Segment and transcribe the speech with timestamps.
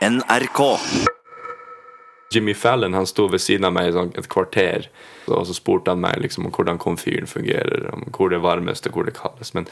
[0.00, 0.78] NRK.
[2.34, 4.88] Jimmy Fallon han sto ved siden av meg i sånn et kvarter,
[5.30, 8.88] og så spurte han meg liksom om hvordan komfyren fungerer, om hvor det er varmest
[8.90, 9.54] og hvor det kalles.
[9.56, 9.68] Men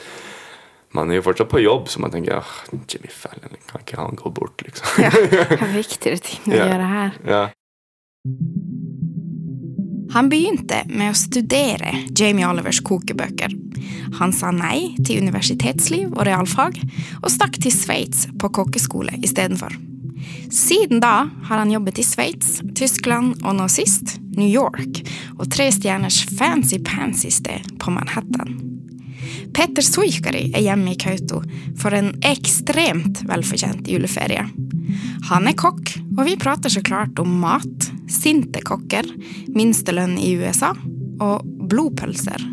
[0.95, 2.53] man er jo fortsatt på jobb, så man tenker ah,
[2.89, 5.03] Jimmy Fallon, kan ikke han gå bort, liksom?
[5.03, 6.67] Ja, det er viktigere ting å Ja.
[6.71, 7.19] gjøre her.
[7.29, 7.43] Ja.
[10.15, 13.51] Han begynte med å studere Jamie Olivers kokebøker.
[14.21, 16.79] Han sa nei til universitetsliv og realfag,
[17.19, 19.75] og stakk til Sveits på kokkeskole istedenfor.
[20.51, 25.01] Siden da har han jobbet i Sveits, Tyskland og nå sist New York,
[25.39, 28.55] og tre stjerners fancy-pansy sted på Manhattan.
[29.55, 31.41] Petter Suikari er hjemme i Kautokeino
[31.79, 34.43] for en ekstremt velfortjent juleferie.
[35.29, 39.07] Han er kokk, og vi prater så klart om mat, sinte kokker,
[39.55, 40.73] minstelønn i USA
[41.23, 42.43] og blodpølser.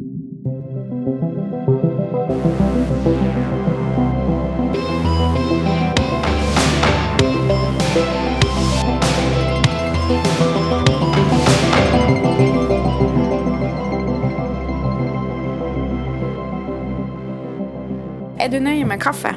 [18.52, 19.30] Er du nøye med kaffe?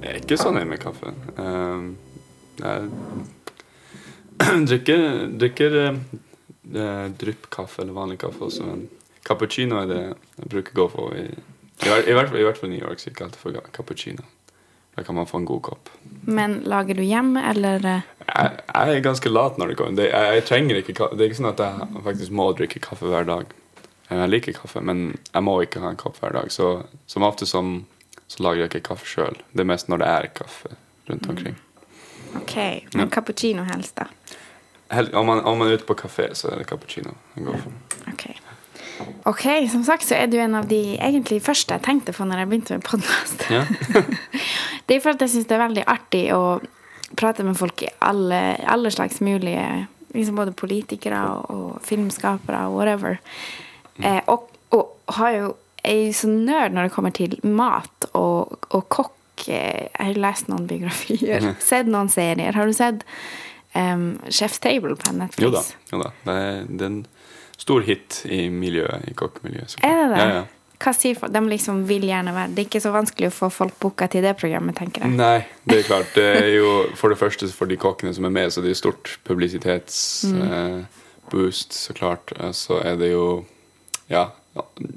[0.00, 1.10] Jeg er ikke så nøye med kaffe.
[1.36, 1.90] Um,
[2.56, 2.86] jeg
[4.70, 5.02] drikker,
[5.42, 8.86] drikker uh, dryppkaffe eller vanlig kaffe også, men
[9.28, 11.18] cappuccino er det jeg bruker å gå for.
[11.20, 11.26] I,
[11.84, 14.24] i, i, hvert I hvert fall i New York, så jeg alltid for cappuccino.
[14.96, 15.92] Da kan man få en god kopp.
[16.24, 20.00] Men lager du hjemme, eller eh, Jeg, jeg er ganske lat når det kommer.
[20.00, 21.20] Det, jeg, jeg trenger ikke kaffe.
[21.20, 23.52] Det er ikke sånn at jeg faktisk må drikke kaffe hver dag.
[24.08, 26.48] Jeg liker kaffe, men jeg må ikke ha en kopp hver dag.
[26.48, 27.82] Så som ofte som,
[28.28, 29.36] så lager jeg ikke kaffe sjøl.
[29.52, 30.74] Det er mest når det er kaffe
[31.10, 31.56] rundt omkring.
[32.40, 32.56] Ok,
[32.94, 34.06] men cappuccino helst, da.
[34.90, 37.62] Hel- Om man, om man er ute på kafé, så er det cappuccino jeg.
[38.12, 38.24] Ok.
[39.26, 42.42] Ok, som sagt så er du en av de egentlig første jeg tenkte på når
[42.44, 43.46] jeg begynte med podkast.
[43.50, 43.64] Ja.
[44.86, 46.42] Det er for at jeg syns det er veldig artig å
[47.16, 52.76] prate med folk i alle, alle slags mulige liksom Både politikere og, og filmskapere og
[52.76, 53.16] whatever.
[53.98, 55.48] Eh, og, og har jo,
[55.82, 59.10] er jo så nerd når det kommer til mat og, og kokk.
[59.48, 62.52] Eh, Jeg har lest noen biografier, sett noen serier.
[62.54, 63.02] Har du sett
[63.74, 65.42] um, Chef's Table på Netflix?
[65.42, 65.62] Jo da.
[65.92, 66.10] Jo da.
[66.24, 67.06] Det, er, det er en
[67.58, 69.74] stor hit i miljøet, i kokkemiljøet.
[69.86, 70.18] Er det det?
[70.22, 70.44] Ja, ja.
[70.84, 71.30] Folk?
[71.32, 74.20] De liksom vil gjerne være Det er ikke så vanskelig å få folk booka til
[74.26, 75.14] det programmet, tenker jeg.
[75.16, 76.10] Nei, det er klart.
[76.12, 78.78] Det er jo for det første for de kokkene som er med, så det er
[78.82, 82.32] stort publisitetsboost, så klart.
[82.36, 83.46] Eh, Så er det jo
[84.12, 84.26] ja,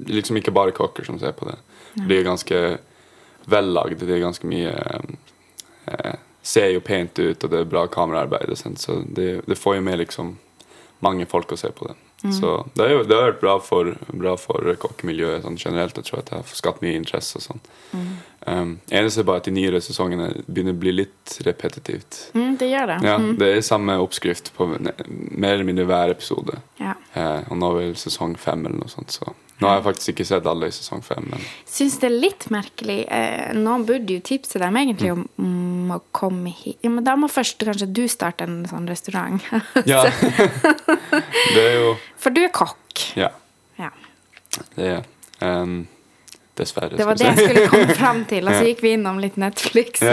[0.06, 1.56] liksom ikke bare kokker som ser på det.
[2.04, 2.58] Det er ganske
[3.50, 4.02] vellagd.
[4.04, 4.72] Det er ganske mye
[5.92, 6.16] eh,
[6.48, 8.54] Ser jo pent ut, og det er bra kameraarbeid.
[8.80, 10.30] Så det, det får jo med liksom
[11.04, 11.96] mange folk å se på det.
[12.32, 15.98] Så det, har, det har vært bra for, bra for kokkemiljøet sånn generelt.
[16.00, 17.38] Jeg tror at det har skapt mye interesse.
[17.38, 17.60] og sånn.
[18.46, 22.20] Um, eneste er bare at de nyere sesongene begynner å bli litt repetitivt.
[22.38, 22.98] Mm, det gjør det.
[23.04, 26.60] Ja, Det er samme oppskrift på mer eller mindre hver episode.
[26.80, 26.94] Ja.
[27.16, 29.10] Uh, og nå er vel sesong fem eller noe sånt.
[29.18, 31.26] Så nå har jeg faktisk ikke sett alle i sesong fem.
[31.32, 33.00] Men Syns det er litt merkelig.
[33.10, 36.78] Eh, nå burde jo tipse dem egentlig om, om å komme hit.
[36.86, 39.42] Ja, men da må først kanskje du starte en sånn restaurant.
[39.90, 40.04] ja.
[41.56, 43.02] det er jo For du er kokk.
[43.18, 43.32] Ja,
[43.82, 43.90] Ja.
[44.76, 45.02] det er
[45.42, 45.80] um,
[46.58, 46.98] Dessverre.
[46.98, 50.02] Det var det jeg skulle komme fram til, og så gikk vi innom litt Netflix.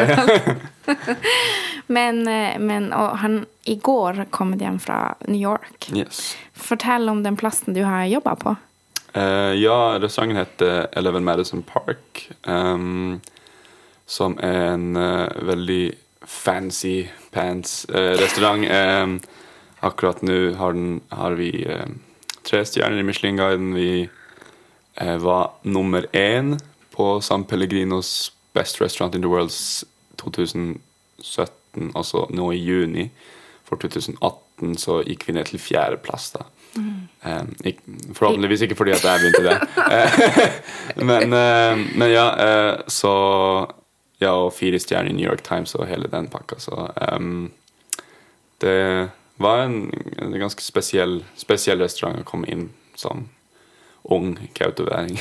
[1.98, 5.90] men eh, men han i går kom hjem fra New York.
[5.94, 6.36] Yes.
[6.54, 8.56] Fortell om den plassen du har jobba på.
[9.16, 12.30] Uh, ja, restauranten heter Eleven Madison Park.
[12.44, 13.22] Um,
[14.06, 15.96] som er en uh, veldig
[16.26, 18.66] fancy pants eh, restaurant.
[18.66, 19.20] Um,
[19.80, 21.52] akkurat nå har, den, har vi
[22.46, 23.74] tre stjerner i Michelin-guiden.
[23.78, 24.08] Vi
[25.22, 26.56] var nummer én
[26.96, 29.52] på San Pellegrinos Best Restaurant in the World
[30.16, 33.10] 2017, altså nå i juni.
[33.68, 36.46] For 2018 så gikk vi ned til fjerdeplass, da.
[37.26, 37.84] Eh, ikk-
[38.16, 39.58] forhåpentligvis ikke fordi at jeg begynte det.
[39.96, 40.12] Eh,
[41.10, 43.12] men, eh, men ja, eh, så
[44.24, 47.52] Ja, og fire stjerner i New York Times og hele den pakka, så um,
[48.64, 49.10] Det
[49.44, 49.92] var en,
[50.24, 53.26] en ganske spesiell, spesiell restaurant å komme inn som
[54.14, 55.18] ung kautoværing.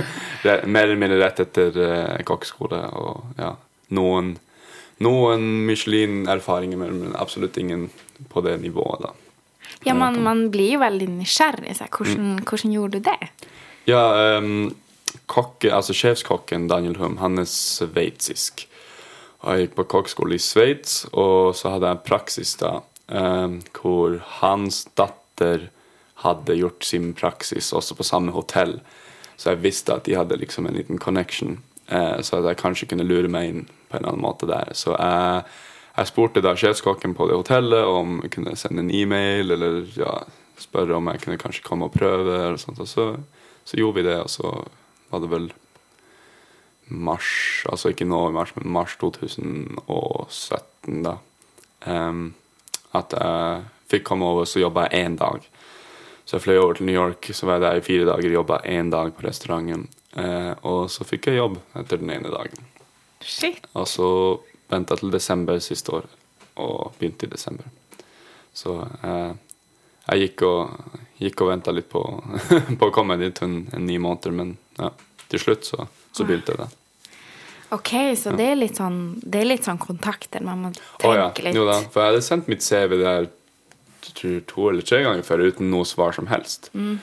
[0.44, 3.52] Mer eller mindre rett etter uh, kokkeskole og ja,
[3.92, 4.36] noen
[5.02, 7.88] noen Michelin-erfaringer, men absolutt ingen
[8.30, 9.12] på det nivået, da.
[9.82, 11.74] Ja, man, man blir jo veldig nysgjerrig.
[11.74, 13.48] Så, hvordan, hvordan gjorde du det?
[13.90, 14.70] Ja, um,
[15.26, 18.68] kokke, altså sjefskokken Daniel Hum, han er sveitsisk.
[19.42, 22.76] Og Jeg gikk på kokkeskole i Sveits, og så hadde jeg praksis da,
[23.10, 25.66] um, hvor hans datter
[26.22, 28.78] hadde gjort sin praksis også på samme hotell.
[29.36, 31.58] Så jeg visste at de hadde liksom en liten connection,
[31.88, 34.70] eh, så at jeg kanskje kunne lure meg inn på en annen måte der.
[34.78, 35.42] Så jeg,
[35.96, 40.20] jeg spurte da sjefskokken på det hotellet om jeg kunne sende en e-mail eller ja,
[40.60, 42.38] spørre om jeg kunne kanskje komme og prøve.
[42.38, 43.10] eller sånt, og så,
[43.64, 44.54] så gjorde vi det, og så
[45.12, 45.50] var det vel
[46.92, 51.16] mars, altså ikke nå i mars, men mars 2017, da.
[51.86, 52.32] Um,
[52.94, 55.44] at jeg fikk komme over, så jobba jeg én dag.
[56.24, 58.60] Så jeg fløy over til New York, så var jeg der i fire dager, jobba
[58.68, 59.88] én dag på restauranten.
[60.16, 62.66] Eh, og så fikk jeg jobb etter den ene dagen.
[63.22, 63.66] Shit.
[63.78, 64.08] Og så
[64.72, 66.06] venta til desember siste år,
[66.62, 67.66] og begynte i desember.
[68.54, 69.32] Så eh,
[70.10, 70.92] jeg gikk og,
[71.22, 72.02] gikk og venta litt på,
[72.78, 74.92] på å komme dit en, en ni måneder, men ja,
[75.32, 76.70] til slutt så, så begynte det.
[77.72, 80.42] Ok, så det er sånn, det er litt sånn kontakter.
[80.44, 80.70] Man må
[81.08, 81.56] Å ja, tenke litt.
[81.56, 81.78] jo da.
[81.88, 83.30] For jeg hadde sendt mitt CV der jeg
[84.10, 86.70] tror to eller tre ganger før uten noe svar som helst.
[86.74, 86.98] Mm.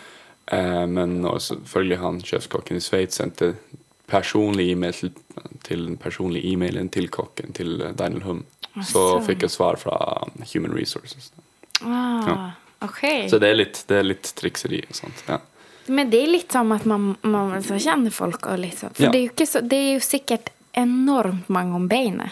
[0.51, 3.54] Eh, men også, selvfølgelig han sjefskokken i Sveits sendte
[4.10, 5.12] personlig e-mail til,
[5.63, 8.44] til personlige e-mailen til kokken, til eh, Daniel Hum,
[8.84, 9.25] så sånn.
[9.28, 9.96] fikk jeg svar fra
[10.54, 11.31] Human Resources.
[11.81, 12.51] Ah,
[12.81, 13.30] ok.
[13.30, 15.24] Så det er litt, det er litt trikseri og sånt.
[15.28, 15.40] Ja.
[15.90, 18.94] Men det er litt som at man, man så kjenner folk og sånn.
[18.94, 19.12] For Ja.
[19.12, 22.31] det, er så, det er jo sikkert enormt mange om beinet.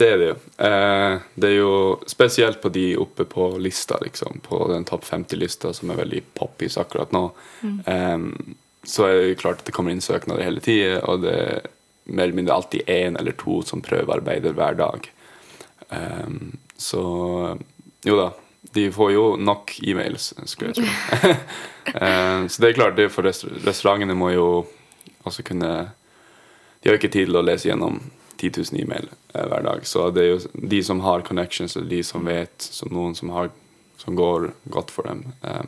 [0.00, 0.36] Det er det jo.
[0.64, 1.72] Eh, det er jo
[2.08, 4.40] spesielt på de oppe på lista, liksom.
[4.46, 7.26] På den topp 50-lista, som er veldig poppis akkurat nå.
[7.84, 8.22] Eh,
[8.88, 11.68] så er det klart at det kommer inn søknader hele tida, og det er
[12.08, 15.10] mer eller mindre alltid én eller to som prøvearbeider hver dag.
[15.90, 16.38] Eh,
[16.80, 17.04] så
[18.08, 18.30] jo da.
[18.72, 21.36] De får jo nok e-mails, skulle jeg tro.
[22.52, 24.46] så det er klart, det for restaurantene må jo
[25.26, 25.72] også kunne
[26.80, 27.98] de har ikke tid til å lese gjennom
[28.40, 29.86] 10 000 e-mail eh, hver dag.
[29.86, 33.32] Så det er jo de som har connections, og de som vet, som noen som,
[33.36, 33.52] har,
[34.00, 35.64] som går godt for dem, eh,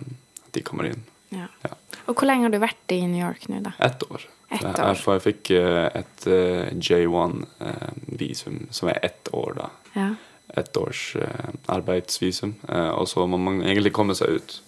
[0.47, 1.05] at de kommer inn.
[1.33, 1.49] Ja.
[1.65, 1.77] Ja.
[2.07, 3.75] Og hvor lenge har du vært i New York nå, da?
[3.83, 4.27] Ett år.
[4.53, 4.77] Et år.
[4.77, 9.71] jeg, jeg fikk eh, et eh, J1-visum, som er ett år, da.
[9.97, 10.11] Ja.
[10.61, 12.57] Ett års eh, arbeidsvisum.
[12.69, 14.61] Eh, og så må man egentlig komme seg ut.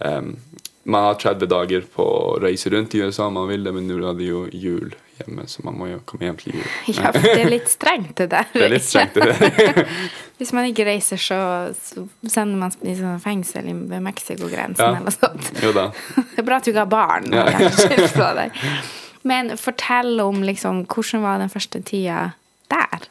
[0.00, 3.84] Man har 30 dager på å reise rundt i USA om man vil det, men
[3.84, 6.66] nå er det jo jul hjemme, så man må jo komme hjem til jul.
[6.94, 8.48] ja, for det er litt strengt, det der.
[8.52, 9.84] Det er litt strengt, det der.
[10.40, 11.38] Hvis man ikke reiser, så,
[11.76, 14.96] så sender man i sånn fengsel i- ved Mexiko-grensen Ja.
[15.02, 15.50] eller sånt.
[15.62, 15.90] Jo da.
[16.34, 17.28] Det er bra at du ikke har barn.
[17.32, 17.46] Ja.
[17.50, 18.52] jeg.
[19.28, 22.30] Men fortell om liksom, hvordan var den første tida
[22.72, 23.08] der?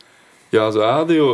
[0.52, 1.28] Ja, altså, jeg hadde jo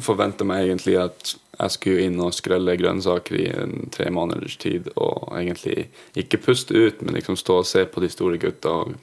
[0.00, 4.88] forventa meg egentlig at jeg skulle inn og skrelle grønnsaker i en tre måneders tid
[4.94, 8.94] og egentlig ikke puste ut, men liksom stå og se på de store gutta og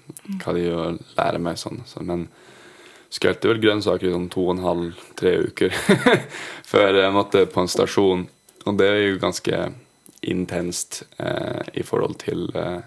[0.42, 1.84] hva de gjør, lære meg sånn.
[1.88, 2.28] Så, men
[3.14, 5.74] skrelte vel grønnsaker i sånn to og en halv, tre uker
[6.72, 8.26] før jeg måtte på en stasjon.
[8.68, 9.62] Og det er jo ganske
[10.28, 12.82] intenst eh, i forhold til, eh,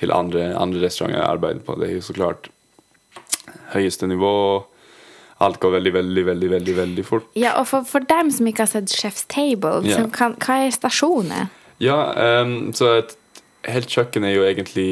[0.00, 1.76] til andre, andre restauranter jeg arbeider på.
[1.78, 2.48] Det er jo så klart
[3.74, 4.34] høyeste nivå.
[5.42, 7.26] Alt går veldig, veldig, veldig veldig, veldig fort.
[7.38, 10.74] Ja, og for, for dem som ikke har sett Chef's Table, så kan, hva er
[10.74, 11.50] stasjonen?
[11.82, 11.98] Ja,
[12.42, 13.16] um, så et
[13.66, 14.88] helt kjøkken er jo egentlig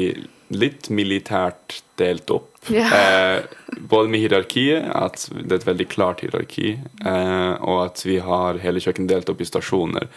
[0.51, 2.49] litt militært delt opp.
[2.69, 2.87] Ja.
[2.91, 3.43] Eh,
[3.89, 8.59] både med hierarkiet, at det er et veldig klart hierarki, eh, og at vi har
[8.61, 10.09] hele kjøkkenet delt opp i stasjoner.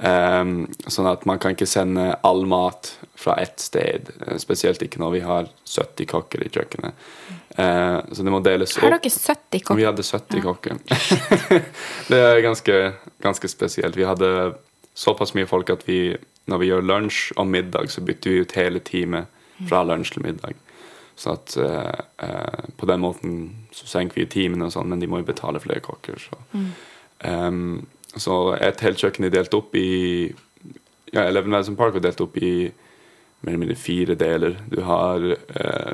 [0.00, 5.00] Ehm, sånn at man kan ikke sende all mat fra ett sted, eh, spesielt ikke
[5.02, 6.94] når vi har 70 kokker i kjøkkenet.
[7.56, 8.84] Eh, så det må deles opp.
[8.86, 10.80] Har dere 70 Vi hadde 70 kokker.
[12.10, 12.80] det er ganske,
[13.22, 13.98] ganske spesielt.
[13.98, 14.54] Vi hadde
[14.94, 16.16] såpass mye folk at vi,
[16.50, 19.30] når vi gjør lunsj og middag, så bytter vi ut hele teamet
[19.68, 20.58] fra lunsj til middag.
[21.20, 23.34] Så at eh, eh, på den måten
[23.76, 26.20] så senker vi timene og sånn, men de må jo betale flere kokker.
[26.22, 26.38] Så,
[27.20, 30.32] Em, så et helt kjøkken er delt opp i
[31.12, 32.70] Ja, Eleven Madison Park er delt opp i
[33.42, 34.54] mer eller mindre fire deler.
[34.70, 35.92] Du har eh,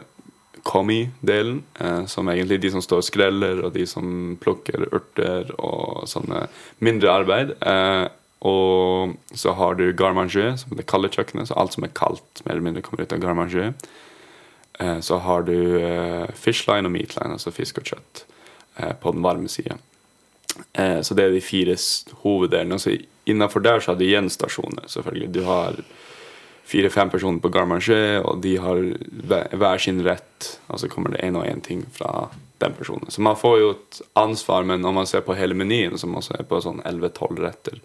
[0.76, 5.52] Commie-delen, eh, som er egentlig de som står og skreller, og de som plukker urter
[5.56, 6.46] og sånne
[6.84, 7.54] mindre arbeid.
[7.64, 8.04] Eh,
[8.46, 12.44] og så har du garmanger, som er det kalde kjøkkenet, så alt som er kaldt,
[12.44, 13.72] mer eller mindre kommer ut av garmanger.
[14.78, 15.56] Eh, så har du
[16.36, 18.26] fishline og meatline, altså fisk og kjøtt,
[19.00, 19.78] på den varme sida.
[20.76, 21.72] Så det er de fire
[22.20, 22.76] hoveddelene.
[22.76, 22.92] Og så
[23.28, 25.30] innafor der så har du igjen stasjoner, selvfølgelig.
[25.32, 25.80] Du har
[26.66, 28.80] fire-fem personer på Garmanger, og de har
[29.54, 30.50] hver sin rett.
[30.66, 33.10] Og så kommer det én og én ting fra den personen.
[33.10, 36.38] Så man får jo et ansvar, men når man ser på hele menyen, som også
[36.38, 37.80] er på sånn 11-12 retter,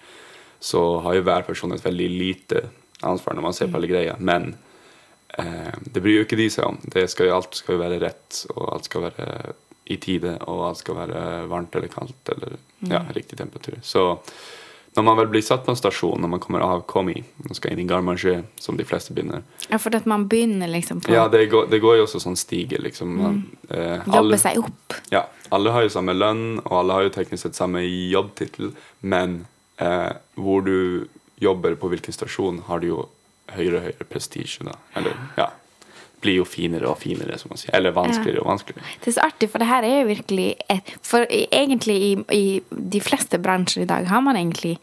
[0.62, 2.68] så har jo hver person et veldig lite
[3.06, 4.16] ansvar når man ser på alle greia.
[4.20, 4.54] Men
[5.38, 6.80] eh, det bryr jo ikke de seg om.
[6.82, 9.28] Det skal jo, alt skal jo være rett, og alt skal være
[9.92, 11.22] i tide, og alt skal være
[11.52, 12.58] varmt eller kaldt, eller
[12.90, 13.80] ja, riktig temperatur.
[13.84, 14.06] Så
[14.96, 17.16] når man vel blir satt på en stasjon, når man kommer av Komi
[17.48, 21.00] og skal inn i Garmanger, som de fleste begynner Ja, for at man begynner liksom
[21.06, 23.14] på Ja, det går, det går jo også sånn stige, liksom.
[23.22, 24.98] Man, eh, jobbe seg opp.
[25.14, 29.46] ja, alle har jo samme lønn, og alle har jo teknisk sett samme jobbtittel, men
[29.80, 31.08] eh, hvor du
[31.42, 33.00] jobber på hvilken stasjon, har du jo
[33.52, 34.76] høyere og høyere prestisje, da.
[35.00, 35.48] Eller, ja.
[36.22, 37.74] Blir jo finere og finere, som man sier.
[37.78, 38.84] Eller vanskeligere og vanskeligere.
[39.02, 42.44] Det er så artig, for det her er jo virkelig et, For egentlig i, i
[42.70, 44.78] de fleste bransjer i dag har man egentlig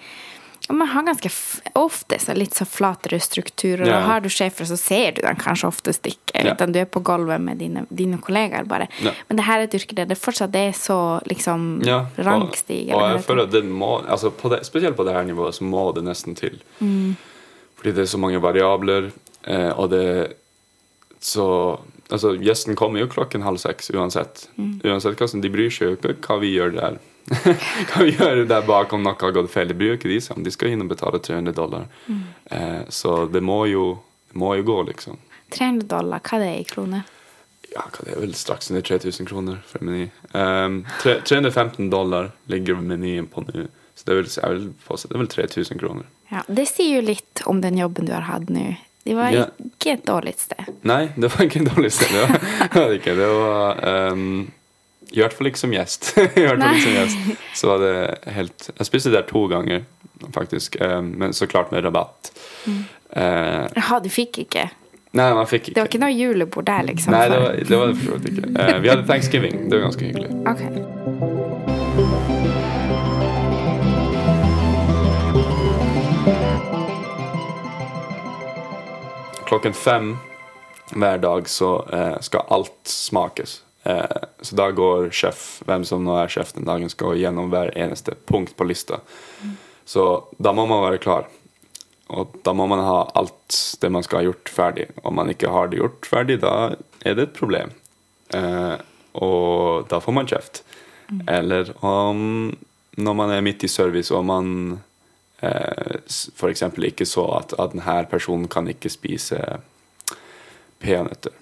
[0.68, 1.30] man har ganske
[1.72, 4.00] ofte så litt så flatere struktur, og Ja.
[4.00, 6.44] har du sjefer, så ser du dem kanskje oftest ikke.
[6.44, 6.54] Ja.
[6.54, 8.88] Du er på gulvet med dine, dine kollegaer, bare.
[9.00, 9.12] Ja.
[9.28, 12.92] Men det her er et yrke der det fortsatt er så liksom Ja, rangstig.
[12.92, 15.54] Og, og jeg føler at det må, altså på det, spesielt på det her nivået
[15.54, 16.60] så må det nesten til.
[16.80, 17.16] Mm.
[17.78, 19.10] Fordi det er så mange variabler,
[19.46, 20.34] eh, og det
[21.20, 21.46] så
[22.08, 24.46] Altså, gjesten kommer jo klokken halv seks uansett.
[24.56, 24.78] Mm.
[24.88, 26.94] Uansett hva De bryr seg jo ikke hva vi gjør der.
[27.90, 29.68] hva vi gjør der bak om noe har gått feil.
[29.68, 30.46] Det bryr jo ikke de seg om.
[30.46, 31.84] De skal inn og betale 300 dollar.
[32.08, 32.22] Mm.
[32.48, 33.98] Eh, så det må jo,
[34.32, 35.20] det må jo gå, liksom.
[35.52, 37.04] 300 dollar, hva det er i kroner?
[37.74, 40.08] Ja, hva det er vel straks under 3000 kroner for meny.
[40.32, 43.68] Um, tre- 315 dollar ligger menyen på nå.
[43.98, 46.08] Så det er vel, det er vel 3000 kroner.
[46.32, 48.70] Ja, det sier jo litt om den jobben du har hatt nå.
[49.08, 49.46] Det var Ja.
[49.64, 50.68] ikke et dårlig sted.
[50.84, 52.28] Nei, det var ikke et dårlig sted.
[52.28, 53.14] Det var, ikke.
[53.16, 54.26] Det var um,
[55.10, 56.10] I hvert fall ikke som gjest.
[56.36, 57.38] I hvert fall ikke som gjest.
[57.56, 57.94] Så var det
[58.36, 59.86] helt Jeg spiste der to ganger,
[60.36, 60.76] faktisk.
[60.84, 62.32] Um, men så klart med rabatt.
[62.68, 64.66] Eh, Jaha, du fikk ikke?
[65.16, 65.74] nei, man fikk ikke.
[65.78, 67.16] Det var ikke noe julebord der, liksom?
[67.16, 68.52] Nei, det var det, for så vidt ikke.
[68.60, 69.56] Uh, vi hadde thanksgiving.
[69.70, 70.30] Det var ganske hyggelig.
[70.52, 71.37] Ok.
[79.48, 80.12] Klokken fem
[80.92, 83.62] hver dag så eh, skal alt smakes.
[83.82, 87.72] Eh, så da går sjef, hvem som nå er sjef den dagen, skal gjennom hver
[87.76, 89.00] eneste punkt på lista.
[89.88, 90.04] Så
[90.36, 91.28] da må man være klar.
[92.08, 94.88] Og da må man ha alt det man skal ha gjort, ferdig.
[95.04, 96.54] Om man ikke har det gjort ferdig, da
[97.04, 97.72] er det et problem.
[98.36, 98.76] Eh,
[99.18, 100.62] og da får man kjeft.
[101.28, 102.52] Eller om
[102.98, 104.48] når man er midt i service og man
[105.42, 109.38] eh, s- for eksempel ikke så at, at denne personen kan ikke spise
[110.82, 111.32] peanøtter.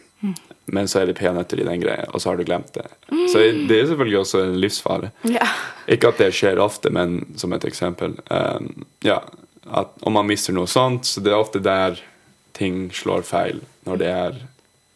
[0.72, 2.86] Men så er det peanøtter i den greia, og så har du glemt det.
[3.30, 5.10] Så det er selvfølgelig også en livsfare.
[5.30, 5.46] Ja.
[5.92, 8.16] Ikke at det skjer ofte, men som et eksempel.
[8.32, 9.20] Um, ja,
[9.66, 12.00] at om man mister noe sånt, så det er ofte der
[12.56, 13.60] ting slår feil.
[13.86, 14.40] Når det er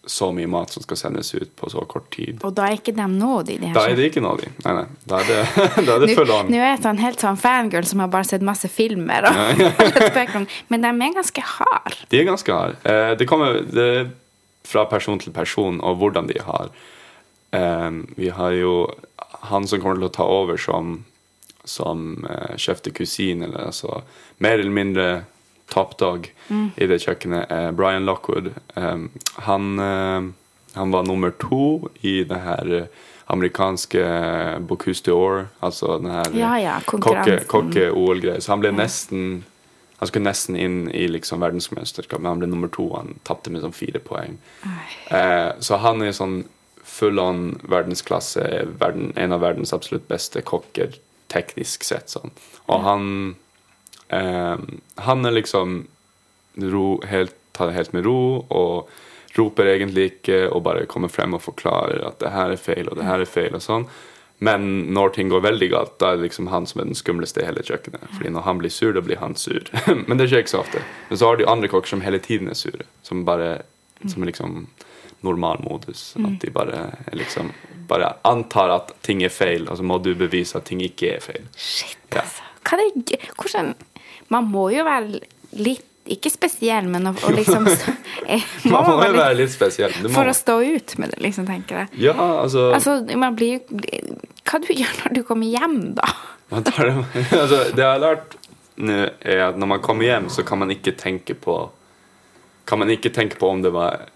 [0.07, 2.39] så mye mat som skal sendes ut på så kort tid.
[2.47, 3.59] Og da er ikke de nådig?
[3.61, 4.49] de her Da er det ikke nådig.
[4.65, 4.87] Nei, nei.
[5.05, 5.41] Da er det,
[5.87, 6.49] da er det full on.
[6.49, 9.29] nå er jeg sånn helt sånn fangirl som har bare sett masse filmer.
[9.29, 10.49] Og.
[10.73, 12.01] Men de er ganske harde.
[12.09, 12.81] De er ganske harde.
[12.89, 13.93] Eh, det kommer det
[14.71, 16.73] fra person til person og hvordan de har.
[17.57, 18.75] Eh, vi har jo
[19.53, 21.03] han som kommer til å ta over som,
[21.65, 24.01] som eh, sjef de cuisine, eller altså
[24.41, 25.07] mer eller mindre
[25.71, 28.53] top dog i det kjøkkenet, eh, Brian Lockwood.
[28.77, 29.05] Eh,
[29.47, 30.31] han, eh,
[30.75, 34.03] han var nummer to i det her eh, amerikanske
[34.67, 38.41] Bocuse d'Or, altså den her Ja, ja, kokke-OL-greia.
[38.41, 39.45] Så han ble nesten
[40.01, 42.87] han skulle nesten inn i liksom verdensmesterskapet, men han ble nummer to.
[42.97, 44.39] Han tapte med sånn fire poeng.
[45.13, 46.39] Eh, så han er sånn
[46.89, 48.47] full on verdensklasse,
[48.81, 50.97] verden, en av verdens absolutt beste kokker
[51.29, 52.09] teknisk sett.
[52.09, 52.33] Sånn.
[52.73, 53.05] Og han
[54.11, 54.57] eh,
[55.07, 55.87] Han er liksom
[56.73, 58.89] ro, helt, tar det helt med ro og
[59.39, 62.97] roper egentlig ikke og bare kommer frem og forklarer at det her er feil og
[62.99, 63.85] det her er feil og sånn.
[64.43, 64.65] Men
[64.97, 67.45] når ting går veldig galt, da er det liksom han som er den skumleste i
[67.45, 68.07] hele kjøkkenet.
[68.17, 69.67] Fordi når han blir sur, da blir han sur.
[70.09, 70.81] Men det skjer ikke så ofte.
[71.11, 72.87] Men så har du andre kokker som hele tiden er sure.
[73.05, 73.59] Som bare
[74.09, 74.63] Som er liksom
[75.23, 76.15] normalmodus.
[76.25, 77.53] At de bare er liksom
[77.91, 81.21] Bare antar at ting er feil, og så må du bevise at ting ikke er
[81.25, 81.47] feil.
[81.59, 82.23] Shit, Ja.
[82.23, 82.43] altså.
[82.65, 82.77] Hva
[83.09, 83.75] det, hvordan
[84.31, 85.21] Man må jo være
[85.59, 87.67] litt Ikke spesiell, men å, å liksom
[88.33, 89.93] eh, Man må jo være litt spesiell.
[90.15, 91.91] For å stå ut med det, liksom, tenker jeg.
[92.09, 93.81] Ja, altså, Altså, man blir jo
[94.49, 96.09] Hva du gjør når du kommer hjem, da?
[96.67, 96.73] det,
[97.37, 98.39] altså Det jeg har lært
[98.81, 101.61] nå, er at når man kommer hjem, så kan man ikke tenke på
[102.67, 104.07] Kan man ikke tenke på om det var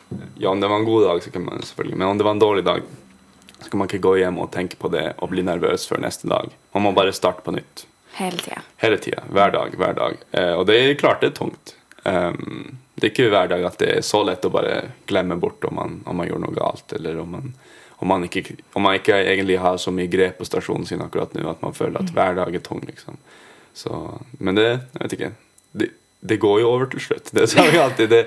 [0.40, 2.38] Ja, om det var en god dag, så kan man selvfølgelig Men om det var
[2.38, 2.86] en dårlig dag,
[3.60, 6.28] så kan man ikke gå hjem og tenke på det og bli nervøs før neste
[6.28, 6.50] dag.
[6.74, 7.86] Man må bare starte på nytt.
[8.14, 8.62] Hele tida.
[8.76, 9.22] Hele tida.
[9.30, 9.76] Hver dag.
[9.76, 10.16] hver dag.
[10.30, 11.74] Eh, og det er klart det er tungt.
[12.04, 14.74] Um, det er ikke hver dag at det er så lett å bare
[15.08, 17.54] glemme bort om man, om man gjorde noe galt, eller om man,
[17.96, 18.44] om, man ikke,
[18.76, 21.74] om man ikke egentlig har så mye grep på stasjonen sin akkurat nå at man
[21.74, 22.84] føler at hver dag er tung.
[22.86, 23.18] liksom.
[23.74, 23.98] Så,
[24.38, 25.32] men det jeg vet ikke,
[25.72, 25.90] det,
[26.22, 27.34] det går jo over til slutt.
[27.34, 28.12] Det sa vi alltid.
[28.12, 28.22] Det,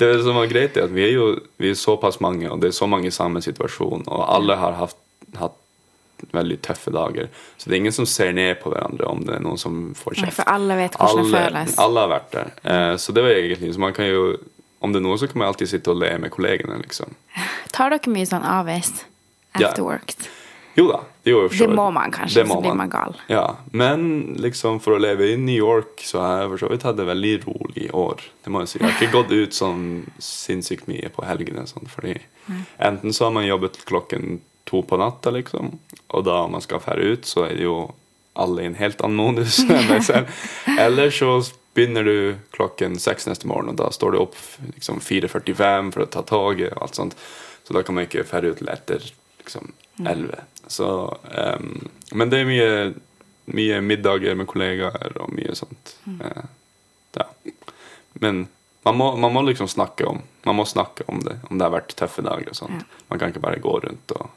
[0.00, 1.28] det som var greit, er at vi er jo
[1.60, 4.80] vi er såpass mange, og det er så mange i samme situasjon, og alle har
[4.80, 4.96] hatt,
[5.36, 5.60] hatt
[6.32, 7.28] veldig tøffe dager.
[7.56, 10.20] Så det er ingen som ser ned på hverandre om det er noen som får
[10.22, 10.30] Nei.
[10.34, 11.76] For alle vet hvordan det føles.
[11.78, 12.52] alle har vært der.
[12.64, 14.36] Eh, så det var egentlig så man kan jo
[14.80, 17.14] Om det er noe, så kan man alltid sitte og le med kollegene, liksom.
[17.74, 19.68] Tar dere mye sånn Ja.
[19.70, 20.12] after work?
[20.76, 23.14] Jo da, det Det må man kanskje, må så blir man gal.
[23.32, 26.82] Ja, men liksom for å leve i New York så har jeg for så vidt
[26.84, 28.20] hatt det veldig rolig år.
[28.44, 28.78] Det må jeg si.
[28.78, 31.64] Jeg har ikke gått ut sånn sinnssykt mye på helgene.
[31.66, 32.18] Sånn, fordi
[32.78, 35.76] enten så har man jobbet klokken to på natta, liksom,
[36.08, 37.78] og da man skal fære ut, så er det jo
[38.36, 40.32] alle i en helt annen modus enn meg selv.
[40.76, 41.38] Eller så
[41.76, 44.36] begynner du klokken seks neste morgen, og da står du opp
[44.74, 47.16] liksom 4.45 for å ta toget og alt sånt.
[47.66, 49.04] Så da kan man ikke fære ut til etter
[49.40, 50.44] liksom 11.
[50.72, 50.88] Så,
[51.58, 52.70] um, men det er mye,
[53.56, 55.96] mye middager med kollegaer og mye sånt.
[56.06, 56.46] Eh,
[57.16, 57.26] ja.
[58.22, 58.46] Men
[58.86, 61.72] man må, man må liksom snakke om Man må snakke om det, om det har
[61.74, 62.84] vært tøffe dager og sånt.
[62.84, 63.04] Ja.
[63.10, 64.28] Man kan ikke bare gå rundt og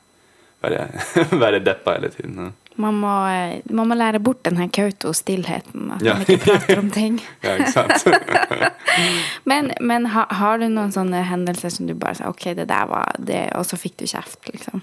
[0.64, 0.88] være,
[1.40, 2.36] være deppa hele tiden.
[2.46, 2.50] ja.
[2.80, 5.90] Man må, eh, man må lære bort den her Kautokeino-stillheten.
[5.98, 6.14] At Ja.
[6.14, 7.18] man ikke prater om ting.
[7.44, 8.08] Ja, ikke sant?
[9.50, 12.88] Men, men ha, har du noen sånne hendelser som du bare sa OK, det der
[12.88, 14.82] var det, og så fikk du kjeft, liksom?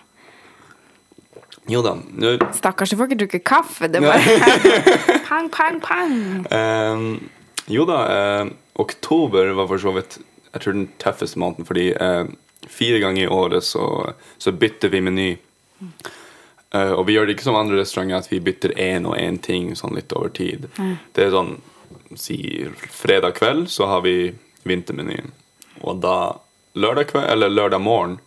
[1.69, 1.95] jo da.
[1.99, 3.89] Nå, Stakkars, du får ikke drukke kaffe.
[3.91, 6.15] Det er bare pang, pang, pang.
[6.53, 7.07] Um,
[7.73, 10.19] jo da, eh, oktober var for så vidt
[10.53, 12.29] jeg tror den tøffeste måneden, fordi eh,
[12.71, 13.83] fire ganger i året så,
[14.39, 15.27] så bytter vi meny.
[16.75, 19.39] Eh, og vi gjør det ikke som andre restauranter, at vi bytter én og én
[19.43, 20.69] ting sånn litt over tid.
[21.15, 21.57] Det er sånn
[22.19, 24.35] si fredag kveld så har vi
[24.67, 25.33] vintermenyen.
[25.81, 26.39] Og da
[26.75, 28.19] lørdag kveld, eller lørdag morgen,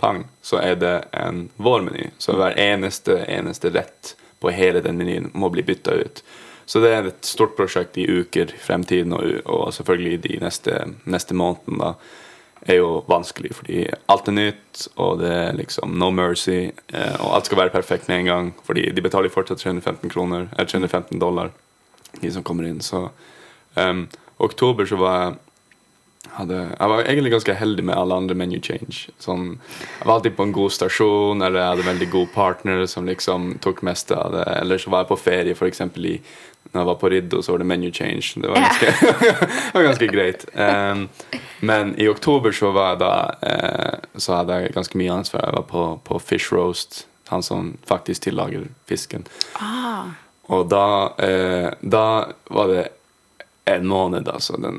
[0.00, 2.10] pang, så er det en vårmeny.
[2.18, 6.22] Så hver eneste, eneste rett på hele den menyen må bli bytta ut.
[6.64, 10.76] Så det er et stort prosjekt i uker i fremtiden, og, og selvfølgelig de neste,
[11.04, 11.80] neste månedene.
[11.82, 11.94] da,
[12.68, 17.36] er jo vanskelig, fordi alt er nytt, og det er liksom no mercy, eh, og
[17.36, 21.20] alt skal være perfekt med en gang, fordi de betaler fortsatt 315 kroner, eller 315
[21.20, 21.54] dollar,
[22.20, 23.06] de som kommer inn, så
[23.76, 24.08] um,
[24.42, 25.38] oktober så var
[26.30, 29.08] jeg hadde, jeg var egentlig ganske heldig med alle andre menu change.
[29.18, 33.08] Sånn, jeg var alltid på en god stasjon, eller jeg hadde veldig god partner som
[33.08, 34.44] liksom tok mest av det.
[34.60, 35.82] Eller så var jeg på ferie, f.eks.
[35.96, 36.14] i
[36.72, 38.32] når jeg var på Riddo, så var det menu change.
[38.36, 38.86] Det var ganske,
[39.20, 40.44] det var ganske greit.
[40.54, 41.08] Um,
[41.60, 45.48] men i oktober så var jeg da uh, Så hadde jeg ganske mye ansvar.
[45.48, 49.26] Jeg var på, på Fish Roast, han som faktisk tillager fisken.
[49.58, 50.14] Ah,
[50.46, 50.86] Og da,
[51.18, 52.06] uh, da
[52.54, 52.86] var det
[53.64, 54.56] en måned, altså.
[54.56, 54.78] Den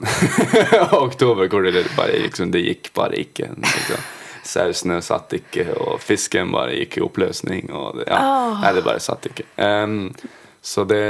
[0.91, 3.51] oktober hvor det bare liksom, det gikk bare ikke.
[3.57, 4.09] Liksom.
[4.47, 7.69] Sausene satt ikke, og fisken bare gikk i oppløsning.
[7.75, 8.59] Og det, ja, oh.
[8.63, 9.45] Nei, det bare satt ikke.
[9.59, 10.13] Um,
[10.61, 11.03] så det,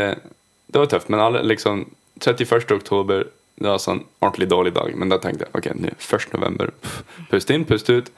[0.71, 1.09] det var tøft.
[1.11, 1.85] Men alle, liksom
[2.21, 2.71] 31.
[2.77, 3.27] oktober
[3.61, 4.93] det var sånn ordentlig dårlig dag.
[4.97, 6.31] Men da tenkte jeg ok, nå 1.
[6.33, 6.71] november.
[7.29, 8.09] Pust inn, pust ut.